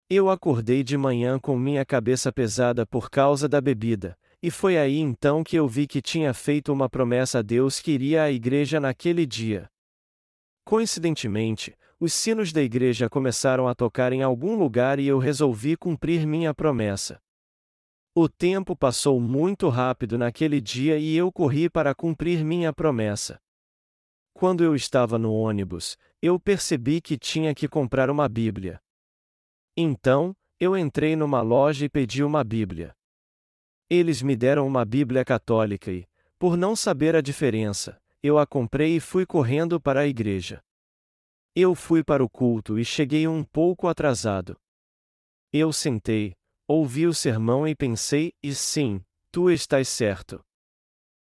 Eu 0.07 0.29
acordei 0.29 0.83
de 0.83 0.95
manhã 0.95 1.39
com 1.39 1.57
minha 1.57 1.83
cabeça 1.83 2.31
pesada 2.31 2.85
por 2.85 3.09
causa 3.09 3.49
da 3.49 3.59
bebida, 3.59 4.15
e 4.41 4.49
foi 4.49 4.77
aí 4.77 4.97
então 4.97 5.43
que 5.43 5.55
eu 5.55 5.67
vi 5.67 5.85
que 5.85 6.01
tinha 6.01 6.33
feito 6.33 6.73
uma 6.73 6.89
promessa 6.89 7.39
a 7.39 7.41
Deus 7.41 7.79
que 7.79 7.91
iria 7.91 8.23
à 8.23 8.31
igreja 8.31 8.79
naquele 8.79 9.25
dia. 9.25 9.69
Coincidentemente, 10.65 11.75
os 11.99 12.13
sinos 12.13 12.51
da 12.51 12.61
igreja 12.61 13.07
começaram 13.07 13.67
a 13.67 13.75
tocar 13.75 14.11
em 14.11 14.23
algum 14.23 14.55
lugar 14.55 14.99
e 14.99 15.05
eu 15.05 15.19
resolvi 15.19 15.77
cumprir 15.77 16.25
minha 16.25 16.53
promessa. 16.53 17.21
O 18.15 18.27
tempo 18.27 18.75
passou 18.75 19.19
muito 19.21 19.69
rápido 19.69 20.17
naquele 20.17 20.59
dia 20.59 20.97
e 20.97 21.15
eu 21.15 21.31
corri 21.31 21.69
para 21.69 21.93
cumprir 21.93 22.43
minha 22.43 22.73
promessa. 22.73 23.39
Quando 24.33 24.63
eu 24.63 24.75
estava 24.75 25.19
no 25.19 25.31
ônibus, 25.31 25.95
eu 26.21 26.39
percebi 26.39 26.99
que 26.99 27.17
tinha 27.17 27.53
que 27.53 27.67
comprar 27.67 28.09
uma 28.09 28.27
Bíblia. 28.27 28.81
Então, 29.77 30.35
eu 30.59 30.75
entrei 30.75 31.15
numa 31.15 31.41
loja 31.41 31.85
e 31.85 31.89
pedi 31.89 32.23
uma 32.23 32.43
Bíblia. 32.43 32.95
Eles 33.93 34.21
me 34.21 34.37
deram 34.37 34.65
uma 34.65 34.85
Bíblia 34.85 35.25
católica 35.25 35.91
e, 35.91 36.07
por 36.39 36.55
não 36.55 36.77
saber 36.77 37.13
a 37.13 37.19
diferença, 37.19 38.01
eu 38.23 38.39
a 38.39 38.47
comprei 38.47 38.95
e 38.95 38.99
fui 39.01 39.25
correndo 39.25 39.81
para 39.81 39.99
a 39.99 40.07
igreja. 40.07 40.63
Eu 41.53 41.75
fui 41.75 42.01
para 42.01 42.23
o 42.23 42.29
culto 42.29 42.79
e 42.79 42.85
cheguei 42.85 43.27
um 43.27 43.43
pouco 43.43 43.89
atrasado. 43.89 44.55
Eu 45.51 45.73
sentei, 45.73 46.33
ouvi 46.65 47.05
o 47.05 47.13
sermão 47.13 47.67
e 47.67 47.75
pensei, 47.75 48.31
e 48.41 48.55
sim, 48.55 49.01
tu 49.29 49.51
estás 49.51 49.89
certo. 49.89 50.39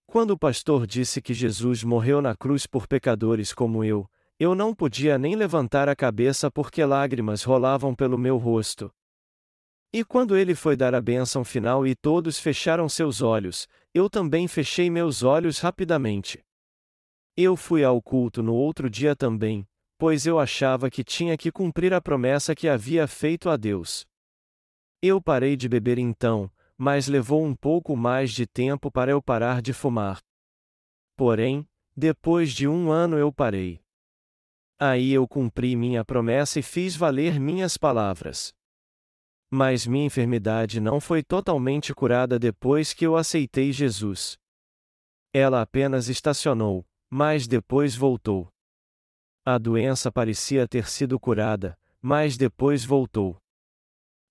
Quando 0.04 0.32
o 0.32 0.38
pastor 0.38 0.84
disse 0.84 1.22
que 1.22 1.32
Jesus 1.32 1.84
morreu 1.84 2.20
na 2.20 2.34
cruz 2.34 2.66
por 2.66 2.88
pecadores 2.88 3.54
como 3.54 3.84
eu, 3.84 4.10
eu 4.36 4.56
não 4.56 4.74
podia 4.74 5.16
nem 5.16 5.36
levantar 5.36 5.88
a 5.88 5.94
cabeça 5.94 6.50
porque 6.50 6.84
lágrimas 6.84 7.44
rolavam 7.44 7.94
pelo 7.94 8.18
meu 8.18 8.36
rosto. 8.36 8.92
E 9.92 10.04
quando 10.04 10.36
ele 10.36 10.54
foi 10.54 10.76
dar 10.76 10.94
a 10.94 11.00
bênção 11.00 11.42
final 11.42 11.86
e 11.86 11.94
todos 11.94 12.38
fecharam 12.38 12.88
seus 12.88 13.22
olhos, 13.22 13.66
eu 13.94 14.10
também 14.10 14.46
fechei 14.46 14.90
meus 14.90 15.22
olhos 15.22 15.60
rapidamente. 15.60 16.44
Eu 17.34 17.56
fui 17.56 17.82
ao 17.82 18.02
culto 18.02 18.42
no 18.42 18.54
outro 18.54 18.90
dia 18.90 19.16
também, 19.16 19.66
pois 19.96 20.26
eu 20.26 20.38
achava 20.38 20.90
que 20.90 21.02
tinha 21.02 21.38
que 21.38 21.50
cumprir 21.50 21.94
a 21.94 22.00
promessa 22.00 22.54
que 22.54 22.68
havia 22.68 23.06
feito 23.06 23.48
a 23.48 23.56
Deus. 23.56 24.06
Eu 25.00 25.22
parei 25.22 25.56
de 25.56 25.68
beber 25.68 25.98
então, 25.98 26.50
mas 26.76 27.08
levou 27.08 27.42
um 27.42 27.54
pouco 27.54 27.96
mais 27.96 28.30
de 28.32 28.46
tempo 28.46 28.90
para 28.90 29.10
eu 29.10 29.22
parar 29.22 29.62
de 29.62 29.72
fumar. 29.72 30.20
Porém, 31.16 31.66
depois 31.96 32.52
de 32.52 32.68
um 32.68 32.90
ano 32.90 33.16
eu 33.16 33.32
parei. 33.32 33.80
Aí 34.78 35.12
eu 35.12 35.26
cumpri 35.26 35.74
minha 35.74 36.04
promessa 36.04 36.60
e 36.60 36.62
fiz 36.62 36.94
valer 36.94 37.40
minhas 37.40 37.76
palavras. 37.76 38.54
Mas 39.50 39.86
minha 39.86 40.06
enfermidade 40.06 40.80
não 40.80 41.00
foi 41.00 41.22
totalmente 41.22 41.94
curada 41.94 42.38
depois 42.38 42.92
que 42.92 43.06
eu 43.06 43.16
aceitei 43.16 43.72
Jesus. 43.72 44.38
Ela 45.32 45.62
apenas 45.62 46.08
estacionou, 46.08 46.86
mas 47.10 47.46
depois 47.46 47.96
voltou. 47.96 48.48
A 49.44 49.56
doença 49.56 50.12
parecia 50.12 50.68
ter 50.68 50.86
sido 50.86 51.18
curada, 51.18 51.78
mas 52.02 52.36
depois 52.36 52.84
voltou. 52.84 53.38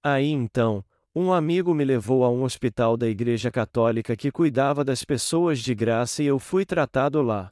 Aí 0.03 0.27
então, 0.27 0.85
um 1.15 1.33
amigo 1.33 1.73
me 1.73 1.83
levou 1.83 2.23
a 2.23 2.29
um 2.29 2.43
hospital 2.43 2.95
da 2.95 3.07
Igreja 3.07 3.49
Católica 3.49 4.15
que 4.15 4.31
cuidava 4.31 4.83
das 4.83 5.03
pessoas 5.03 5.59
de 5.59 5.73
graça 5.73 6.21
e 6.21 6.27
eu 6.27 6.37
fui 6.37 6.63
tratado 6.63 7.23
lá. 7.23 7.51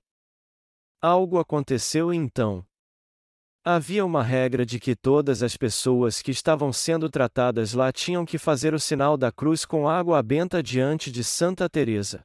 Algo 1.01 1.39
aconteceu 1.39 2.13
então. 2.13 2.63
Havia 3.67 4.05
uma 4.05 4.21
regra 4.21 4.63
de 4.63 4.79
que 4.79 4.95
todas 4.95 5.41
as 5.41 5.57
pessoas 5.57 6.21
que 6.21 6.29
estavam 6.29 6.71
sendo 6.71 7.09
tratadas 7.09 7.73
lá 7.73 7.91
tinham 7.91 8.23
que 8.23 8.37
fazer 8.37 8.75
o 8.75 8.79
sinal 8.79 9.17
da 9.17 9.31
cruz 9.31 9.65
com 9.65 9.89
água 9.89 10.21
benta 10.21 10.61
diante 10.61 11.11
de 11.11 11.23
Santa 11.23 11.67
Teresa. 11.67 12.21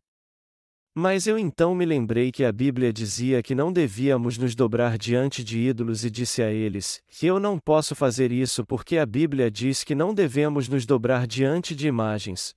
Mas 0.95 1.27
eu 1.27 1.39
então 1.39 1.75
me 1.75 1.87
lembrei 1.87 2.31
que 2.31 2.45
a 2.45 2.53
Bíblia 2.53 2.93
dizia 2.93 3.43
que 3.43 3.55
não 3.55 3.73
devíamos 3.73 4.37
nos 4.37 4.55
dobrar 4.55 4.99
diante 4.99 5.43
de 5.43 5.59
ídolos 5.59 6.05
e 6.05 6.11
disse 6.11 6.43
a 6.43 6.51
eles: 6.51 7.01
eu 7.23 7.41
não 7.41 7.59
posso 7.59 7.95
fazer 7.95 8.31
isso 8.31 8.63
porque 8.67 8.99
a 8.99 9.07
Bíblia 9.07 9.51
diz 9.51 9.83
que 9.83 9.95
não 9.95 10.13
devemos 10.13 10.69
nos 10.69 10.85
dobrar 10.85 11.27
diante 11.27 11.75
de 11.75 11.89
imagens. 11.89 12.53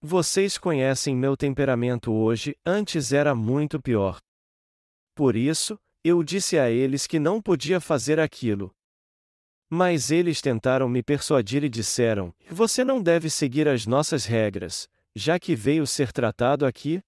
Vocês 0.00 0.56
conhecem 0.56 1.14
meu 1.14 1.36
temperamento 1.36 2.10
hoje, 2.10 2.56
antes 2.64 3.12
era 3.12 3.34
muito 3.34 3.78
pior. 3.82 4.16
Por 5.14 5.36
isso, 5.36 5.78
eu 6.04 6.22
disse 6.22 6.58
a 6.58 6.70
eles 6.70 7.06
que 7.06 7.18
não 7.18 7.40
podia 7.40 7.80
fazer 7.80 8.18
aquilo. 8.18 8.74
Mas 9.70 10.10
eles 10.10 10.40
tentaram 10.40 10.88
me 10.88 11.02
persuadir 11.02 11.64
e 11.64 11.68
disseram: 11.68 12.34
Você 12.50 12.84
não 12.84 13.02
deve 13.02 13.30
seguir 13.30 13.68
as 13.68 13.86
nossas 13.86 14.26
regras, 14.26 14.88
já 15.14 15.38
que 15.38 15.54
veio 15.54 15.86
ser 15.86 16.12
tratado 16.12 16.66
aqui? 16.66 17.00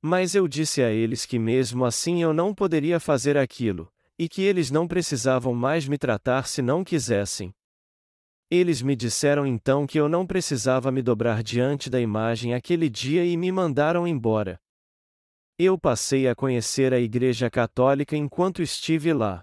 Mas 0.00 0.34
eu 0.34 0.46
disse 0.46 0.82
a 0.82 0.90
eles 0.90 1.26
que 1.26 1.38
mesmo 1.38 1.84
assim 1.84 2.22
eu 2.22 2.32
não 2.32 2.54
poderia 2.54 3.00
fazer 3.00 3.36
aquilo, 3.36 3.92
e 4.18 4.28
que 4.28 4.40
eles 4.42 4.70
não 4.70 4.86
precisavam 4.86 5.52
mais 5.52 5.88
me 5.88 5.98
tratar 5.98 6.46
se 6.46 6.62
não 6.62 6.84
quisessem. 6.84 7.52
Eles 8.48 8.80
me 8.80 8.94
disseram 8.94 9.44
então 9.44 9.86
que 9.86 9.98
eu 9.98 10.08
não 10.08 10.24
precisava 10.24 10.92
me 10.92 11.02
dobrar 11.02 11.42
diante 11.42 11.90
da 11.90 12.00
imagem 12.00 12.54
aquele 12.54 12.88
dia 12.88 13.24
e 13.24 13.36
me 13.36 13.50
mandaram 13.50 14.06
embora. 14.06 14.60
Eu 15.58 15.78
passei 15.78 16.28
a 16.28 16.34
conhecer 16.34 16.92
a 16.92 17.00
Igreja 17.00 17.48
Católica 17.48 18.14
enquanto 18.14 18.60
estive 18.60 19.14
lá. 19.14 19.42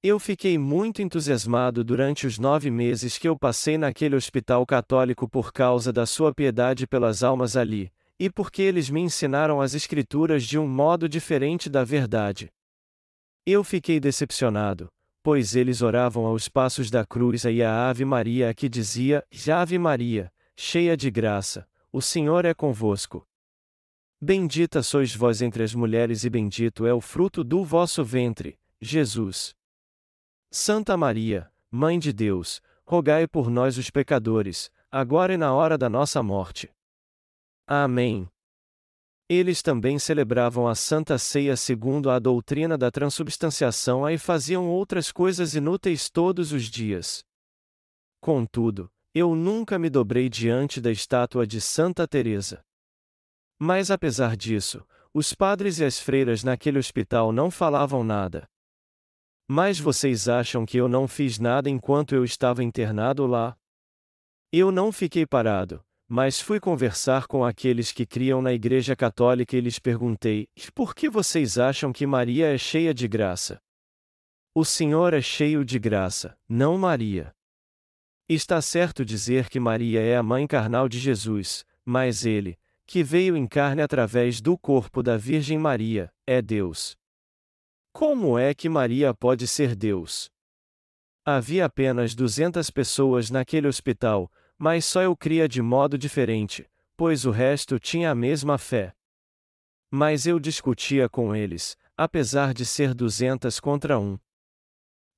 Eu 0.00 0.20
fiquei 0.20 0.56
muito 0.56 1.02
entusiasmado 1.02 1.82
durante 1.82 2.24
os 2.24 2.38
nove 2.38 2.70
meses 2.70 3.18
que 3.18 3.26
eu 3.26 3.36
passei 3.36 3.76
naquele 3.76 4.14
hospital 4.14 4.64
católico 4.64 5.28
por 5.28 5.52
causa 5.52 5.92
da 5.92 6.06
sua 6.06 6.32
piedade 6.32 6.86
pelas 6.86 7.24
almas 7.24 7.56
ali, 7.56 7.92
e 8.16 8.30
porque 8.30 8.62
eles 8.62 8.88
me 8.90 9.00
ensinaram 9.00 9.60
as 9.60 9.74
Escrituras 9.74 10.44
de 10.44 10.56
um 10.56 10.68
modo 10.68 11.08
diferente 11.08 11.68
da 11.68 11.82
verdade. 11.82 12.48
Eu 13.44 13.64
fiquei 13.64 13.98
decepcionado, 13.98 14.86
pois 15.20 15.56
eles 15.56 15.82
oravam 15.82 16.26
aos 16.26 16.48
passos 16.48 16.92
da 16.92 17.04
cruz 17.04 17.42
e 17.44 17.60
a 17.60 17.88
Ave 17.88 18.04
Maria 18.04 18.54
que 18.54 18.68
dizia: 18.68 19.26
Ave 19.52 19.80
Maria, 19.80 20.32
cheia 20.56 20.96
de 20.96 21.10
graça, 21.10 21.66
o 21.90 22.00
Senhor 22.00 22.44
é 22.44 22.54
convosco. 22.54 23.26
Bendita 24.20 24.82
sois 24.82 25.14
vós 25.14 25.40
entre 25.40 25.62
as 25.62 25.72
mulheres 25.72 26.24
e 26.24 26.30
bendito 26.30 26.84
é 26.84 26.92
o 26.92 27.00
fruto 27.00 27.44
do 27.44 27.64
vosso 27.64 28.02
ventre, 28.04 28.58
Jesus. 28.80 29.54
Santa 30.50 30.96
Maria, 30.96 31.48
Mãe 31.70 32.00
de 32.00 32.12
Deus, 32.12 32.60
rogai 32.84 33.28
por 33.28 33.48
nós 33.48 33.78
os 33.78 33.90
pecadores, 33.90 34.72
agora 34.90 35.34
e 35.34 35.36
na 35.36 35.54
hora 35.54 35.78
da 35.78 35.88
nossa 35.88 36.20
morte. 36.20 36.68
Amém. 37.64 38.28
Eles 39.28 39.62
também 39.62 40.00
celebravam 40.00 40.66
a 40.66 40.74
Santa 40.74 41.16
Ceia 41.16 41.56
segundo 41.56 42.10
a 42.10 42.18
doutrina 42.18 42.76
da 42.76 42.90
transubstanciação 42.90 44.08
e 44.10 44.18
faziam 44.18 44.68
outras 44.68 45.12
coisas 45.12 45.54
inúteis 45.54 46.10
todos 46.10 46.50
os 46.50 46.64
dias. 46.64 47.22
Contudo, 48.20 48.90
eu 49.14 49.36
nunca 49.36 49.78
me 49.78 49.88
dobrei 49.88 50.28
diante 50.28 50.80
da 50.80 50.90
estátua 50.90 51.46
de 51.46 51.60
Santa 51.60 52.08
Teresa. 52.08 52.64
Mas 53.58 53.90
apesar 53.90 54.36
disso, 54.36 54.86
os 55.12 55.34
padres 55.34 55.80
e 55.80 55.84
as 55.84 55.98
freiras 55.98 56.44
naquele 56.44 56.78
hospital 56.78 57.32
não 57.32 57.50
falavam 57.50 58.04
nada. 58.04 58.48
Mas 59.48 59.80
vocês 59.80 60.28
acham 60.28 60.64
que 60.64 60.76
eu 60.76 60.88
não 60.88 61.08
fiz 61.08 61.38
nada 61.38 61.68
enquanto 61.68 62.14
eu 62.14 62.24
estava 62.24 62.62
internado 62.62 63.26
lá? 63.26 63.56
Eu 64.52 64.70
não 64.70 64.92
fiquei 64.92 65.26
parado, 65.26 65.84
mas 66.06 66.40
fui 66.40 66.60
conversar 66.60 67.26
com 67.26 67.44
aqueles 67.44 67.90
que 67.90 68.06
criam 68.06 68.40
na 68.40 68.52
Igreja 68.52 68.94
Católica 68.94 69.56
e 69.56 69.60
lhes 69.60 69.78
perguntei: 69.78 70.48
por 70.74 70.94
que 70.94 71.08
vocês 71.08 71.58
acham 71.58 71.92
que 71.92 72.06
Maria 72.06 72.54
é 72.54 72.58
cheia 72.58 72.94
de 72.94 73.08
graça? 73.08 73.60
O 74.54 74.64
Senhor 74.64 75.14
é 75.14 75.20
cheio 75.20 75.64
de 75.64 75.78
graça, 75.78 76.36
não 76.48 76.78
Maria. 76.78 77.34
Está 78.28 78.60
certo 78.60 79.04
dizer 79.04 79.48
que 79.48 79.58
Maria 79.58 80.00
é 80.00 80.16
a 80.16 80.22
mãe 80.22 80.46
carnal 80.46 80.88
de 80.88 80.98
Jesus, 80.98 81.64
mas 81.84 82.26
ele, 82.26 82.58
que 82.88 83.02
veio 83.02 83.36
em 83.36 83.46
carne 83.46 83.82
através 83.82 84.40
do 84.40 84.56
corpo 84.56 85.02
da 85.02 85.14
Virgem 85.18 85.58
Maria, 85.58 86.10
é 86.26 86.40
Deus. 86.40 86.96
Como 87.92 88.38
é 88.38 88.54
que 88.54 88.66
Maria 88.66 89.12
pode 89.12 89.46
ser 89.46 89.76
Deus? 89.76 90.30
Havia 91.22 91.66
apenas 91.66 92.14
200 92.14 92.70
pessoas 92.70 93.28
naquele 93.28 93.68
hospital, 93.68 94.32
mas 94.56 94.86
só 94.86 95.02
eu 95.02 95.14
cria 95.14 95.46
de 95.46 95.60
modo 95.60 95.98
diferente, 95.98 96.66
pois 96.96 97.26
o 97.26 97.30
resto 97.30 97.78
tinha 97.78 98.10
a 98.10 98.14
mesma 98.14 98.56
fé. 98.56 98.94
Mas 99.90 100.26
eu 100.26 100.40
discutia 100.40 101.10
com 101.10 101.36
eles, 101.36 101.76
apesar 101.94 102.54
de 102.54 102.64
ser 102.64 102.94
duzentas 102.94 103.60
contra 103.60 103.98
um. 103.98 104.18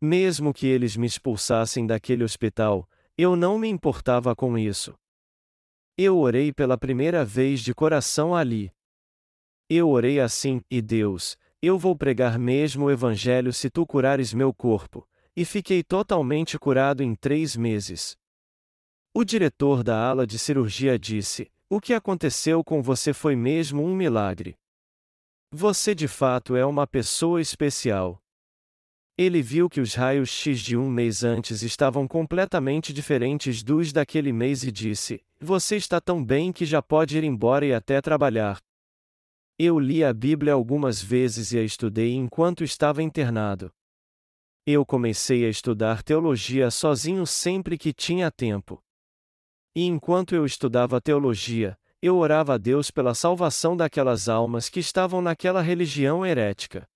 Mesmo 0.02 0.52
que 0.52 0.66
eles 0.66 0.96
me 0.96 1.06
expulsassem 1.06 1.86
daquele 1.86 2.24
hospital, 2.24 2.88
eu 3.16 3.36
não 3.36 3.56
me 3.56 3.68
importava 3.68 4.34
com 4.34 4.58
isso. 4.58 4.98
Eu 6.02 6.16
orei 6.16 6.50
pela 6.50 6.78
primeira 6.78 7.26
vez 7.26 7.60
de 7.60 7.74
coração 7.74 8.34
ali. 8.34 8.72
Eu 9.68 9.90
orei 9.90 10.18
assim, 10.18 10.62
e 10.70 10.80
Deus, 10.80 11.36
eu 11.60 11.78
vou 11.78 11.94
pregar 11.94 12.38
mesmo 12.38 12.86
o 12.86 12.90
Evangelho 12.90 13.52
se 13.52 13.68
tu 13.68 13.86
curares 13.86 14.32
meu 14.32 14.50
corpo, 14.54 15.06
e 15.36 15.44
fiquei 15.44 15.82
totalmente 15.82 16.58
curado 16.58 17.02
em 17.02 17.14
três 17.14 17.54
meses. 17.54 18.16
O 19.12 19.24
diretor 19.24 19.82
da 19.82 20.08
ala 20.08 20.26
de 20.26 20.38
cirurgia 20.38 20.98
disse: 20.98 21.52
O 21.68 21.78
que 21.78 21.92
aconteceu 21.92 22.64
com 22.64 22.80
você 22.80 23.12
foi 23.12 23.36
mesmo 23.36 23.84
um 23.84 23.94
milagre. 23.94 24.56
Você 25.52 25.94
de 25.94 26.08
fato 26.08 26.56
é 26.56 26.64
uma 26.64 26.86
pessoa 26.86 27.42
especial. 27.42 28.19
Ele 29.22 29.42
viu 29.42 29.68
que 29.68 29.82
os 29.82 29.92
raios 29.92 30.30
X 30.30 30.60
de 30.60 30.78
um 30.78 30.88
mês 30.88 31.22
antes 31.22 31.60
estavam 31.60 32.08
completamente 32.08 32.90
diferentes 32.90 33.62
dos 33.62 33.92
daquele 33.92 34.32
mês 34.32 34.64
e 34.64 34.72
disse: 34.72 35.22
Você 35.38 35.76
está 35.76 36.00
tão 36.00 36.24
bem 36.24 36.50
que 36.50 36.64
já 36.64 36.80
pode 36.80 37.18
ir 37.18 37.22
embora 37.22 37.66
e 37.66 37.74
até 37.74 38.00
trabalhar. 38.00 38.56
Eu 39.58 39.78
li 39.78 40.02
a 40.02 40.10
Bíblia 40.10 40.54
algumas 40.54 41.02
vezes 41.02 41.52
e 41.52 41.58
a 41.58 41.62
estudei 41.62 42.14
enquanto 42.14 42.64
estava 42.64 43.02
internado. 43.02 43.70
Eu 44.66 44.86
comecei 44.86 45.44
a 45.44 45.50
estudar 45.50 46.02
teologia 46.02 46.70
sozinho 46.70 47.26
sempre 47.26 47.76
que 47.76 47.92
tinha 47.92 48.30
tempo. 48.30 48.82
E 49.76 49.84
enquanto 49.84 50.34
eu 50.34 50.46
estudava 50.46 50.98
teologia, 50.98 51.78
eu 52.00 52.16
orava 52.16 52.54
a 52.54 52.56
Deus 52.56 52.90
pela 52.90 53.14
salvação 53.14 53.76
daquelas 53.76 54.30
almas 54.30 54.70
que 54.70 54.80
estavam 54.80 55.20
naquela 55.20 55.60
religião 55.60 56.24
herética. 56.24 56.88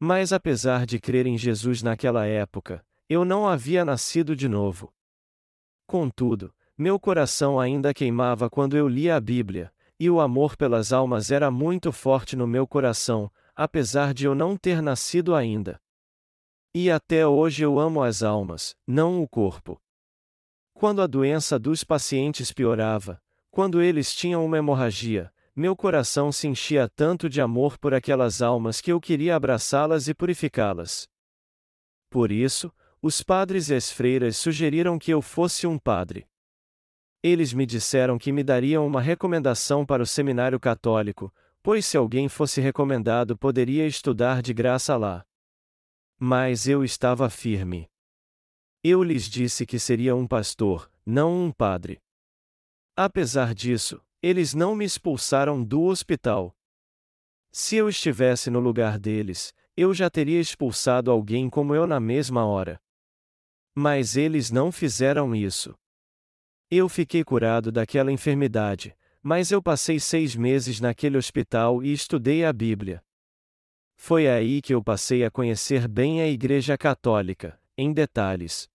Mas 0.00 0.32
apesar 0.32 0.86
de 0.86 1.00
crer 1.00 1.26
em 1.26 1.36
Jesus 1.36 1.82
naquela 1.82 2.24
época, 2.24 2.84
eu 3.08 3.24
não 3.24 3.48
havia 3.48 3.84
nascido 3.84 4.36
de 4.36 4.48
novo. 4.48 4.92
Contudo, 5.86 6.54
meu 6.76 7.00
coração 7.00 7.58
ainda 7.58 7.92
queimava 7.92 8.48
quando 8.48 8.76
eu 8.76 8.86
lia 8.86 9.16
a 9.16 9.20
Bíblia, 9.20 9.72
e 9.98 10.08
o 10.08 10.20
amor 10.20 10.56
pelas 10.56 10.92
almas 10.92 11.32
era 11.32 11.50
muito 11.50 11.90
forte 11.90 12.36
no 12.36 12.46
meu 12.46 12.66
coração, 12.66 13.30
apesar 13.56 14.14
de 14.14 14.26
eu 14.26 14.34
não 14.34 14.56
ter 14.56 14.80
nascido 14.80 15.34
ainda. 15.34 15.80
E 16.72 16.88
até 16.90 17.26
hoje 17.26 17.64
eu 17.64 17.80
amo 17.80 18.02
as 18.02 18.22
almas, 18.22 18.76
não 18.86 19.20
o 19.20 19.28
corpo. 19.28 19.82
Quando 20.72 21.02
a 21.02 21.08
doença 21.08 21.58
dos 21.58 21.82
pacientes 21.82 22.52
piorava, 22.52 23.20
quando 23.50 23.82
eles 23.82 24.14
tinham 24.14 24.44
uma 24.44 24.58
hemorragia, 24.58 25.32
meu 25.58 25.74
coração 25.74 26.30
se 26.30 26.46
enchia 26.46 26.88
tanto 26.88 27.28
de 27.28 27.40
amor 27.40 27.78
por 27.78 27.92
aquelas 27.92 28.40
almas 28.40 28.80
que 28.80 28.92
eu 28.92 29.00
queria 29.00 29.34
abraçá-las 29.34 30.06
e 30.06 30.14
purificá-las. 30.14 31.08
Por 32.08 32.30
isso, 32.30 32.72
os 33.02 33.22
padres 33.24 33.68
e 33.68 33.74
as 33.74 33.90
freiras 33.90 34.36
sugeriram 34.36 35.00
que 35.00 35.10
eu 35.10 35.20
fosse 35.20 35.66
um 35.66 35.76
padre. 35.76 36.28
Eles 37.20 37.52
me 37.52 37.66
disseram 37.66 38.18
que 38.18 38.30
me 38.30 38.44
dariam 38.44 38.86
uma 38.86 39.00
recomendação 39.00 39.84
para 39.84 40.00
o 40.00 40.06
seminário 40.06 40.60
católico, 40.60 41.34
pois 41.60 41.84
se 41.84 41.96
alguém 41.96 42.28
fosse 42.28 42.60
recomendado 42.60 43.36
poderia 43.36 43.84
estudar 43.84 44.40
de 44.40 44.54
graça 44.54 44.96
lá. 44.96 45.26
Mas 46.20 46.68
eu 46.68 46.84
estava 46.84 47.28
firme. 47.28 47.90
Eu 48.84 49.02
lhes 49.02 49.28
disse 49.28 49.66
que 49.66 49.80
seria 49.80 50.14
um 50.14 50.24
pastor, 50.24 50.88
não 51.04 51.46
um 51.46 51.50
padre. 51.50 52.00
Apesar 52.96 53.52
disso, 53.54 54.00
eles 54.22 54.54
não 54.54 54.74
me 54.74 54.84
expulsaram 54.84 55.62
do 55.62 55.82
hospital. 55.82 56.56
Se 57.50 57.76
eu 57.76 57.88
estivesse 57.88 58.50
no 58.50 58.60
lugar 58.60 58.98
deles, 58.98 59.54
eu 59.76 59.94
já 59.94 60.10
teria 60.10 60.40
expulsado 60.40 61.10
alguém 61.10 61.48
como 61.48 61.74
eu 61.74 61.86
na 61.86 62.00
mesma 62.00 62.44
hora. 62.44 62.80
Mas 63.74 64.16
eles 64.16 64.50
não 64.50 64.72
fizeram 64.72 65.34
isso. 65.34 65.74
Eu 66.70 66.88
fiquei 66.88 67.22
curado 67.22 67.70
daquela 67.70 68.12
enfermidade, 68.12 68.94
mas 69.22 69.50
eu 69.50 69.62
passei 69.62 70.00
seis 70.00 70.34
meses 70.34 70.80
naquele 70.80 71.16
hospital 71.16 71.82
e 71.82 71.92
estudei 71.92 72.44
a 72.44 72.52
Bíblia. 72.52 73.02
Foi 73.96 74.28
aí 74.28 74.60
que 74.60 74.74
eu 74.74 74.82
passei 74.82 75.24
a 75.24 75.30
conhecer 75.30 75.88
bem 75.88 76.20
a 76.20 76.28
Igreja 76.28 76.76
Católica, 76.76 77.60
em 77.76 77.92
detalhes. 77.92 78.68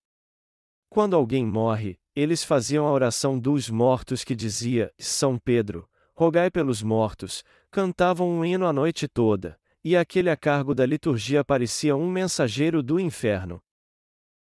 Quando 0.89 1.15
alguém 1.15 1.45
morre, 1.45 1.99
eles 2.15 2.43
faziam 2.43 2.87
a 2.87 2.91
oração 2.91 3.39
dos 3.39 3.69
mortos 3.69 4.23
que 4.23 4.35
dizia: 4.35 4.91
São 4.99 5.37
Pedro, 5.37 5.89
rogai 6.13 6.51
pelos 6.51 6.83
mortos, 6.83 7.43
cantavam 7.71 8.29
um 8.29 8.45
hino 8.45 8.65
a 8.67 8.73
noite 8.73 9.07
toda, 9.07 9.59
e 9.83 9.97
aquele 9.97 10.29
a 10.29 10.37
cargo 10.37 10.75
da 10.75 10.85
liturgia 10.85 11.43
parecia 11.43 11.95
um 11.95 12.09
mensageiro 12.09 12.83
do 12.83 12.99
inferno. 12.99 13.61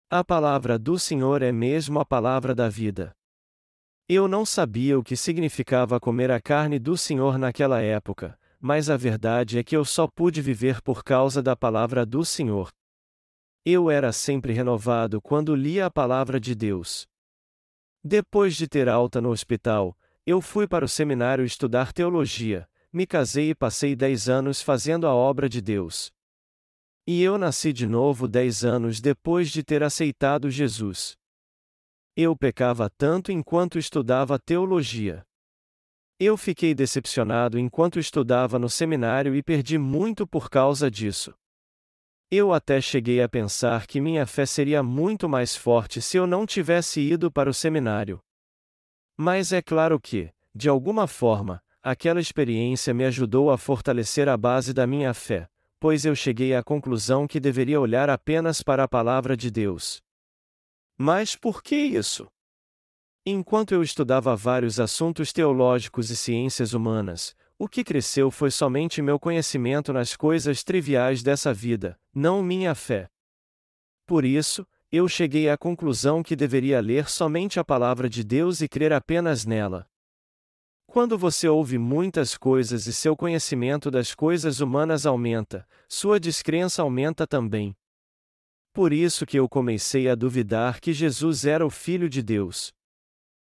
A 0.09 0.23
palavra 0.23 0.77
do 0.77 0.99
Senhor 0.99 1.41
é 1.41 1.51
mesmo 1.51 1.99
a 1.99 2.05
palavra 2.05 2.53
da 2.53 2.67
vida. 2.67 3.15
Eu 4.09 4.27
não 4.27 4.45
sabia 4.45 4.99
o 4.99 5.03
que 5.03 5.15
significava 5.15 5.99
comer 5.99 6.31
a 6.31 6.41
carne 6.41 6.77
do 6.77 6.97
Senhor 6.97 7.37
naquela 7.37 7.81
época, 7.81 8.37
mas 8.59 8.89
a 8.89 8.97
verdade 8.97 9.57
é 9.57 9.63
que 9.63 9.75
eu 9.75 9.85
só 9.85 10.07
pude 10.07 10.41
viver 10.41 10.81
por 10.81 11.03
causa 11.03 11.41
da 11.41 11.55
palavra 11.55 12.05
do 12.05 12.25
Senhor. 12.25 12.69
Eu 13.63 13.89
era 13.89 14.11
sempre 14.11 14.51
renovado 14.51 15.21
quando 15.21 15.55
lia 15.55 15.85
a 15.85 15.91
palavra 15.91 16.39
de 16.39 16.53
Deus. 16.53 17.07
Depois 18.03 18.55
de 18.55 18.67
ter 18.67 18.89
alta 18.89 19.21
no 19.21 19.29
hospital, 19.29 19.95
eu 20.25 20.41
fui 20.41 20.67
para 20.67 20.83
o 20.83 20.89
seminário 20.89 21.45
estudar 21.45 21.93
teologia, 21.93 22.67
me 22.91 23.05
casei 23.05 23.51
e 23.51 23.55
passei 23.55 23.95
dez 23.95 24.27
anos 24.27 24.59
fazendo 24.59 25.05
a 25.05 25.13
obra 25.13 25.47
de 25.47 25.61
Deus. 25.61 26.11
E 27.05 27.21
eu 27.21 27.37
nasci 27.37 27.71
de 27.71 27.85
novo 27.85 28.27
dez 28.27 28.65
anos 28.65 28.99
depois 28.99 29.51
de 29.51 29.63
ter 29.63 29.83
aceitado 29.83 30.49
Jesus. 30.49 31.15
Eu 32.15 32.35
pecava 32.35 32.89
tanto 32.89 33.31
enquanto 33.31 33.77
estudava 33.77 34.39
teologia. 34.39 35.23
Eu 36.19 36.35
fiquei 36.37 36.73
decepcionado 36.73 37.57
enquanto 37.57 37.99
estudava 37.99 38.57
no 38.57 38.69
seminário 38.69 39.35
e 39.35 39.43
perdi 39.43 39.77
muito 39.77 40.25
por 40.25 40.49
causa 40.49 40.89
disso. 40.89 41.33
Eu 42.33 42.53
até 42.53 42.79
cheguei 42.79 43.21
a 43.21 43.27
pensar 43.27 43.85
que 43.85 43.99
minha 43.99 44.25
fé 44.25 44.45
seria 44.45 44.81
muito 44.81 45.27
mais 45.27 45.53
forte 45.53 46.01
se 46.01 46.15
eu 46.15 46.25
não 46.25 46.45
tivesse 46.45 47.01
ido 47.01 47.29
para 47.29 47.49
o 47.49 47.53
seminário. 47.53 48.21
Mas 49.17 49.51
é 49.51 49.61
claro 49.61 49.99
que, 49.99 50.31
de 50.55 50.69
alguma 50.69 51.07
forma, 51.07 51.61
aquela 51.83 52.21
experiência 52.21 52.93
me 52.93 53.03
ajudou 53.03 53.51
a 53.51 53.57
fortalecer 53.57 54.29
a 54.29 54.37
base 54.37 54.73
da 54.73 54.87
minha 54.87 55.13
fé, 55.13 55.49
pois 55.77 56.05
eu 56.05 56.15
cheguei 56.15 56.55
à 56.55 56.63
conclusão 56.63 57.27
que 57.27 57.37
deveria 57.37 57.81
olhar 57.81 58.09
apenas 58.09 58.63
para 58.63 58.85
a 58.85 58.87
palavra 58.87 59.35
de 59.35 59.51
Deus. 59.51 60.01
Mas 60.97 61.35
por 61.35 61.61
que 61.61 61.75
isso? 61.75 62.31
Enquanto 63.25 63.73
eu 63.73 63.83
estudava 63.83 64.37
vários 64.37 64.79
assuntos 64.79 65.33
teológicos 65.33 66.09
e 66.09 66.15
ciências 66.15 66.73
humanas, 66.73 67.35
o 67.61 67.67
que 67.67 67.83
cresceu 67.83 68.31
foi 68.31 68.49
somente 68.49 69.03
meu 69.03 69.19
conhecimento 69.19 69.93
nas 69.93 70.15
coisas 70.15 70.63
triviais 70.63 71.21
dessa 71.21 71.53
vida, 71.53 71.95
não 72.11 72.41
minha 72.41 72.73
fé. 72.73 73.07
Por 74.03 74.25
isso, 74.25 74.65
eu 74.91 75.07
cheguei 75.07 75.47
à 75.47 75.55
conclusão 75.55 76.23
que 76.23 76.35
deveria 76.35 76.81
ler 76.81 77.07
somente 77.07 77.59
a 77.59 77.63
palavra 77.63 78.09
de 78.09 78.23
Deus 78.23 78.61
e 78.61 78.67
crer 78.67 78.91
apenas 78.91 79.45
nela. 79.45 79.87
Quando 80.87 81.19
você 81.19 81.47
ouve 81.47 81.77
muitas 81.77 82.35
coisas 82.35 82.87
e 82.87 82.93
seu 82.93 83.15
conhecimento 83.15 83.91
das 83.91 84.15
coisas 84.15 84.59
humanas 84.59 85.05
aumenta, 85.05 85.63
sua 85.87 86.19
descrença 86.19 86.81
aumenta 86.81 87.27
também. 87.27 87.75
Por 88.73 88.91
isso 88.91 89.23
que 89.23 89.37
eu 89.37 89.47
comecei 89.47 90.09
a 90.09 90.15
duvidar 90.15 90.81
que 90.81 90.93
Jesus 90.93 91.45
era 91.45 91.63
o 91.63 91.69
Filho 91.69 92.09
de 92.09 92.23
Deus. 92.23 92.73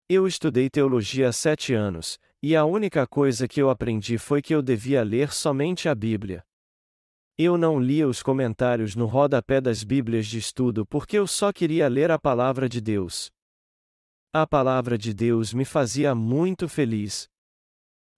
Eu 0.10 0.26
estudei 0.26 0.72
teologia 0.72 1.30
há 1.30 1.32
sete 1.32 1.76
anos, 1.76 2.18
e 2.44 2.56
a 2.56 2.66
única 2.66 3.06
coisa 3.06 3.48
que 3.48 3.62
eu 3.62 3.70
aprendi 3.70 4.18
foi 4.18 4.42
que 4.42 4.56
eu 4.56 4.62
devia 4.62 5.04
ler 5.04 5.32
somente 5.32 5.88
a 5.88 5.94
Bíblia. 5.94 6.44
Eu 7.38 7.58
não 7.58 7.80
lia 7.80 8.08
os 8.08 8.24
comentários 8.24 8.96
no 8.96 9.06
rodapé 9.06 9.62
das 9.62 9.84
Bíblias 9.84 10.26
de 10.26 10.40
estudo 10.40 10.86
porque 10.86 11.18
eu 11.18 11.28
só 11.28 11.54
queria 11.54 11.88
ler 11.88 12.10
a 12.10 12.18
palavra 12.18 12.68
de 12.68 12.82
Deus. 12.82 13.30
A 14.34 14.48
palavra 14.48 14.98
de 14.98 15.14
Deus 15.14 15.54
me 15.54 15.66
fazia 15.66 16.16
muito 16.16 16.68
feliz. 16.68 17.28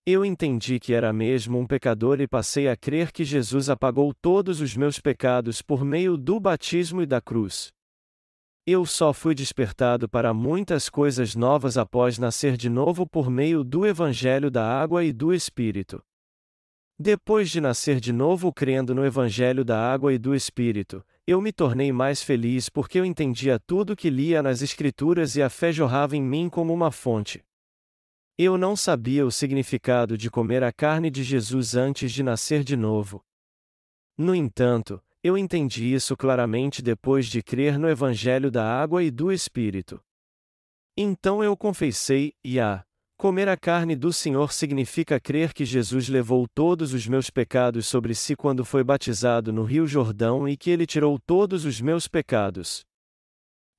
Eu 0.06 0.24
entendi 0.24 0.78
que 0.78 0.94
era 0.94 1.12
mesmo 1.12 1.58
um 1.58 1.66
pecador 1.66 2.20
e 2.20 2.28
passei 2.28 2.68
a 2.68 2.76
crer 2.76 3.10
que 3.10 3.24
Jesus 3.24 3.68
apagou 3.68 4.14
todos 4.14 4.60
os 4.60 4.76
meus 4.76 5.00
pecados 5.00 5.60
por 5.60 5.84
meio 5.84 6.16
do 6.16 6.38
batismo 6.38 7.02
e 7.02 7.06
da 7.06 7.20
cruz. 7.20 7.73
Eu 8.66 8.86
só 8.86 9.12
fui 9.12 9.34
despertado 9.34 10.08
para 10.08 10.32
muitas 10.32 10.88
coisas 10.88 11.34
novas 11.34 11.76
após 11.76 12.18
nascer 12.18 12.56
de 12.56 12.70
novo 12.70 13.06
por 13.06 13.28
meio 13.28 13.62
do 13.62 13.86
Evangelho 13.86 14.50
da 14.50 14.66
Água 14.66 15.04
e 15.04 15.12
do 15.12 15.34
Espírito. 15.34 16.02
Depois 16.98 17.50
de 17.50 17.60
nascer 17.60 18.00
de 18.00 18.10
novo 18.10 18.50
crendo 18.50 18.94
no 18.94 19.04
Evangelho 19.04 19.66
da 19.66 19.92
Água 19.92 20.14
e 20.14 20.18
do 20.18 20.34
Espírito, 20.34 21.04
eu 21.26 21.42
me 21.42 21.52
tornei 21.52 21.92
mais 21.92 22.22
feliz 22.22 22.70
porque 22.70 22.98
eu 22.98 23.04
entendia 23.04 23.58
tudo 23.58 23.94
que 23.94 24.08
lia 24.08 24.42
nas 24.42 24.62
Escrituras 24.62 25.36
e 25.36 25.42
a 25.42 25.50
fé 25.50 25.70
jorrava 25.70 26.16
em 26.16 26.22
mim 26.22 26.48
como 26.48 26.72
uma 26.72 26.90
fonte. 26.90 27.44
Eu 28.38 28.56
não 28.56 28.74
sabia 28.74 29.26
o 29.26 29.30
significado 29.30 30.16
de 30.16 30.30
comer 30.30 30.64
a 30.64 30.72
carne 30.72 31.10
de 31.10 31.22
Jesus 31.22 31.74
antes 31.74 32.10
de 32.10 32.22
nascer 32.22 32.64
de 32.64 32.76
novo. 32.76 33.22
No 34.16 34.34
entanto, 34.34 35.02
eu 35.24 35.38
entendi 35.38 35.94
isso 35.94 36.14
claramente 36.14 36.82
depois 36.82 37.24
de 37.24 37.42
crer 37.42 37.78
no 37.78 37.88
Evangelho 37.88 38.50
da 38.50 38.62
Água 38.62 39.02
e 39.02 39.10
do 39.10 39.32
Espírito. 39.32 39.98
Então 40.94 41.42
eu 41.42 41.56
confessei, 41.56 42.34
e 42.44 42.60
a 42.60 42.84
comer 43.16 43.48
a 43.48 43.56
carne 43.56 43.96
do 43.96 44.12
Senhor 44.12 44.52
significa 44.52 45.18
crer 45.18 45.54
que 45.54 45.64
Jesus 45.64 46.10
levou 46.10 46.46
todos 46.54 46.92
os 46.92 47.06
meus 47.06 47.30
pecados 47.30 47.86
sobre 47.86 48.14
si 48.14 48.36
quando 48.36 48.66
foi 48.66 48.84
batizado 48.84 49.50
no 49.50 49.64
Rio 49.64 49.86
Jordão 49.86 50.46
e 50.46 50.58
que 50.58 50.68
ele 50.68 50.84
tirou 50.84 51.18
todos 51.18 51.64
os 51.64 51.80
meus 51.80 52.06
pecados. 52.06 52.84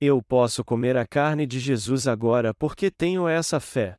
Eu 0.02 0.24
posso 0.24 0.66
comer 0.66 0.98
a 0.98 1.06
carne 1.06 1.46
de 1.46 1.60
Jesus 1.60 2.08
agora 2.08 2.56
porque 2.56 2.90
tenho 2.90 3.28
essa 3.28 3.60
fé. 3.60 3.96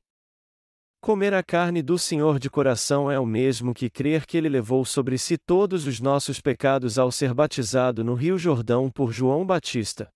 Comer 1.07 1.33
a 1.35 1.41
carne 1.41 1.85
do 1.85 1.97
Senhor 1.97 2.37
de 2.37 2.51
coração 2.51 3.09
é 3.09 3.17
o 3.17 3.25
mesmo 3.25 3.73
que 3.73 3.89
crer 3.89 4.27
que 4.27 4.37
ele 4.37 4.49
levou 4.49 4.85
sobre 4.85 5.17
si 5.17 5.39
todos 5.39 5.87
os 5.87 6.01
nossos 6.01 6.41
pecados 6.41 6.99
ao 6.99 7.13
ser 7.13 7.33
batizado 7.33 8.03
no 8.03 8.15
Rio 8.15 8.37
Jordão 8.37 8.91
por 8.91 9.13
João 9.13 9.47
Batista. 9.47 10.13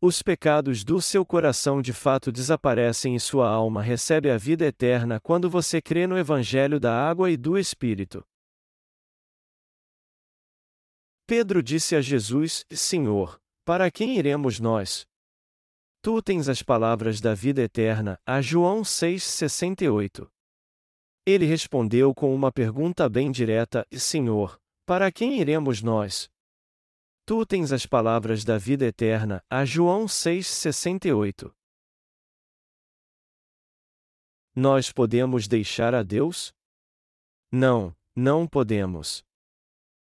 Os 0.00 0.22
pecados 0.22 0.84
do 0.84 1.02
seu 1.02 1.22
coração 1.26 1.82
de 1.82 1.92
fato 1.92 2.32
desaparecem 2.32 3.14
e 3.14 3.20
sua 3.20 3.50
alma 3.50 3.82
recebe 3.82 4.30
a 4.30 4.38
vida 4.38 4.64
eterna 4.64 5.20
quando 5.20 5.50
você 5.50 5.82
crê 5.82 6.06
no 6.06 6.16
Evangelho 6.16 6.80
da 6.80 6.94
Água 6.94 7.30
e 7.30 7.36
do 7.36 7.58
Espírito. 7.58 8.24
Pedro 11.26 11.62
disse 11.62 11.94
a 11.94 12.00
Jesus: 12.00 12.64
Senhor, 12.70 13.38
para 13.66 13.90
quem 13.90 14.16
iremos 14.16 14.60
nós? 14.60 15.09
Tu 16.02 16.22
tens 16.22 16.48
as 16.48 16.62
palavras 16.62 17.20
da 17.20 17.34
vida 17.34 17.60
eterna, 17.60 18.18
a 18.24 18.40
João 18.40 18.80
6,68. 18.80 20.26
Ele 21.26 21.44
respondeu 21.44 22.14
com 22.14 22.34
uma 22.34 22.50
pergunta 22.50 23.06
bem 23.06 23.30
direta: 23.30 23.86
Senhor, 23.92 24.58
para 24.86 25.12
quem 25.12 25.38
iremos 25.38 25.82
nós? 25.82 26.30
Tu 27.26 27.44
tens 27.44 27.70
as 27.70 27.84
palavras 27.84 28.44
da 28.44 28.56
vida 28.56 28.86
eterna, 28.86 29.44
a 29.50 29.66
João 29.66 30.06
6,68. 30.06 31.52
Nós 34.56 34.90
podemos 34.90 35.46
deixar 35.46 35.94
a 35.94 36.02
Deus? 36.02 36.54
Não, 37.52 37.94
não 38.16 38.48
podemos. 38.48 39.22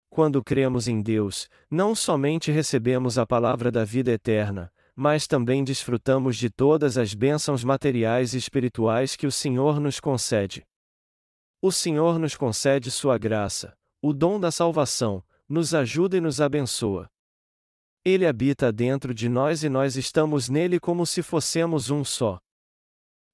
Quando 0.09 0.43
cremos 0.43 0.87
em 0.87 1.03
Deus, 1.03 1.49
não 1.69 1.97
somente 1.97 2.53
recebemos 2.53 3.19
a 3.19 3.27
palavra 3.27 3.73
da 3.73 3.85
vida 3.85 4.13
eterna, 4.13 4.73
mas 5.03 5.27
também 5.27 5.65
desfrutamos 5.65 6.37
de 6.37 6.51
todas 6.51 6.99
as 6.99 7.15
bênçãos 7.15 7.65
materiais 7.65 8.35
e 8.35 8.37
espirituais 8.37 9.17
que 9.17 9.27
o 9.27 9.33
Senhor 9.33 9.81
nos 9.81 9.99
concede. 9.99 10.63
O 11.63 11.73
Senhor 11.73 12.19
nos 12.19 12.37
concede 12.37 12.91
Sua 12.91 13.17
graça, 13.17 13.73
o 14.03 14.13
dom 14.13 14.39
da 14.39 14.51
salvação, 14.51 15.25
nos 15.49 15.73
ajuda 15.73 16.19
e 16.19 16.21
nos 16.21 16.39
abençoa. 16.39 17.09
Ele 18.05 18.27
habita 18.27 18.71
dentro 18.71 19.15
de 19.15 19.27
nós 19.27 19.65
e 19.65 19.71
nós 19.71 19.97
estamos 19.97 20.51
nele 20.51 20.79
como 20.79 21.07
se 21.07 21.23
fossemos 21.23 21.89
um 21.89 22.05
só. 22.05 22.39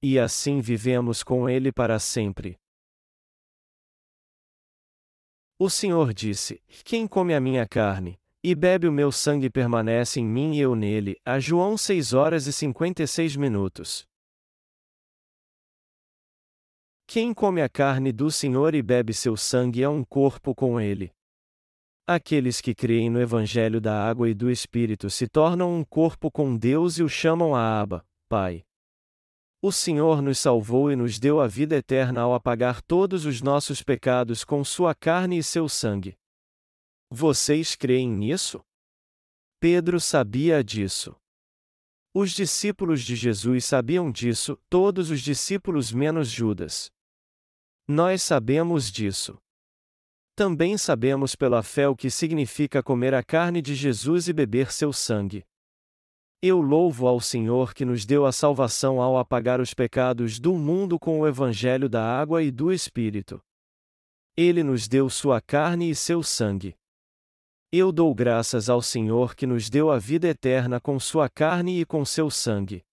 E 0.00 0.20
assim 0.20 0.60
vivemos 0.60 1.24
com 1.24 1.50
Ele 1.50 1.72
para 1.72 1.98
sempre. 1.98 2.56
O 5.58 5.68
Senhor 5.68 6.14
disse: 6.14 6.62
Quem 6.84 7.08
come 7.08 7.34
a 7.34 7.40
minha 7.40 7.66
carne, 7.66 8.20
e 8.48 8.54
bebe 8.54 8.86
o 8.86 8.92
meu 8.92 9.10
sangue 9.10 9.50
permanece 9.50 10.20
em 10.20 10.24
mim 10.24 10.54
e 10.54 10.60
eu 10.60 10.76
nele. 10.76 11.16
A 11.24 11.40
João 11.40 11.76
6 11.76 12.12
horas 12.12 12.46
e 12.46 12.52
56 12.52 13.34
minutos. 13.34 14.06
Quem 17.08 17.34
come 17.34 17.60
a 17.60 17.68
carne 17.68 18.12
do 18.12 18.30
Senhor 18.30 18.72
e 18.76 18.80
bebe 18.80 19.12
seu 19.12 19.36
sangue 19.36 19.82
é 19.82 19.88
um 19.88 20.04
corpo 20.04 20.54
com 20.54 20.80
ele. 20.80 21.10
Aqueles 22.06 22.60
que 22.60 22.72
creem 22.72 23.10
no 23.10 23.20
Evangelho 23.20 23.80
da 23.80 24.08
Água 24.08 24.30
e 24.30 24.34
do 24.34 24.48
Espírito 24.48 25.10
se 25.10 25.26
tornam 25.26 25.74
um 25.74 25.82
corpo 25.82 26.30
com 26.30 26.56
Deus 26.56 26.98
e 26.98 27.02
o 27.02 27.08
chamam 27.08 27.52
a 27.52 27.80
Abba, 27.80 28.06
Pai. 28.28 28.62
O 29.60 29.72
Senhor 29.72 30.22
nos 30.22 30.38
salvou 30.38 30.92
e 30.92 30.94
nos 30.94 31.18
deu 31.18 31.40
a 31.40 31.48
vida 31.48 31.74
eterna 31.74 32.20
ao 32.20 32.32
apagar 32.32 32.80
todos 32.80 33.26
os 33.26 33.42
nossos 33.42 33.82
pecados 33.82 34.44
com 34.44 34.62
sua 34.62 34.94
carne 34.94 35.36
e 35.36 35.42
seu 35.42 35.68
sangue. 35.68 36.16
Vocês 37.10 37.76
creem 37.76 38.10
nisso? 38.10 38.60
Pedro 39.60 40.00
sabia 40.00 40.62
disso. 40.62 41.14
Os 42.12 42.32
discípulos 42.32 43.02
de 43.02 43.14
Jesus 43.14 43.64
sabiam 43.64 44.10
disso, 44.10 44.58
todos 44.68 45.10
os 45.10 45.20
discípulos 45.20 45.92
menos 45.92 46.28
Judas. 46.28 46.90
Nós 47.86 48.22
sabemos 48.22 48.90
disso. 48.90 49.38
Também 50.34 50.76
sabemos 50.76 51.36
pela 51.36 51.62
fé 51.62 51.88
o 51.88 51.94
que 51.94 52.10
significa 52.10 52.82
comer 52.82 53.14
a 53.14 53.22
carne 53.22 53.62
de 53.62 53.74
Jesus 53.74 54.28
e 54.28 54.32
beber 54.32 54.72
seu 54.72 54.92
sangue. 54.92 55.44
Eu 56.42 56.60
louvo 56.60 57.06
ao 57.06 57.20
Senhor 57.20 57.72
que 57.72 57.84
nos 57.84 58.04
deu 58.04 58.26
a 58.26 58.32
salvação 58.32 59.00
ao 59.00 59.16
apagar 59.16 59.60
os 59.60 59.72
pecados 59.72 60.38
do 60.38 60.54
mundo 60.54 60.98
com 60.98 61.20
o 61.20 61.26
Evangelho 61.26 61.88
da 61.88 62.04
água 62.04 62.42
e 62.42 62.50
do 62.50 62.72
Espírito. 62.72 63.40
Ele 64.36 64.62
nos 64.62 64.86
deu 64.88 65.08
sua 65.08 65.40
carne 65.40 65.88
e 65.88 65.94
seu 65.94 66.22
sangue. 66.22 66.76
Eu 67.72 67.90
dou 67.90 68.14
graças 68.14 68.70
ao 68.70 68.80
Senhor 68.80 69.34
que 69.34 69.44
nos 69.44 69.68
deu 69.68 69.90
a 69.90 69.98
vida 69.98 70.28
eterna 70.28 70.78
com 70.80 71.00
sua 71.00 71.28
carne 71.28 71.80
e 71.80 71.84
com 71.84 72.04
seu 72.04 72.30
sangue. 72.30 72.85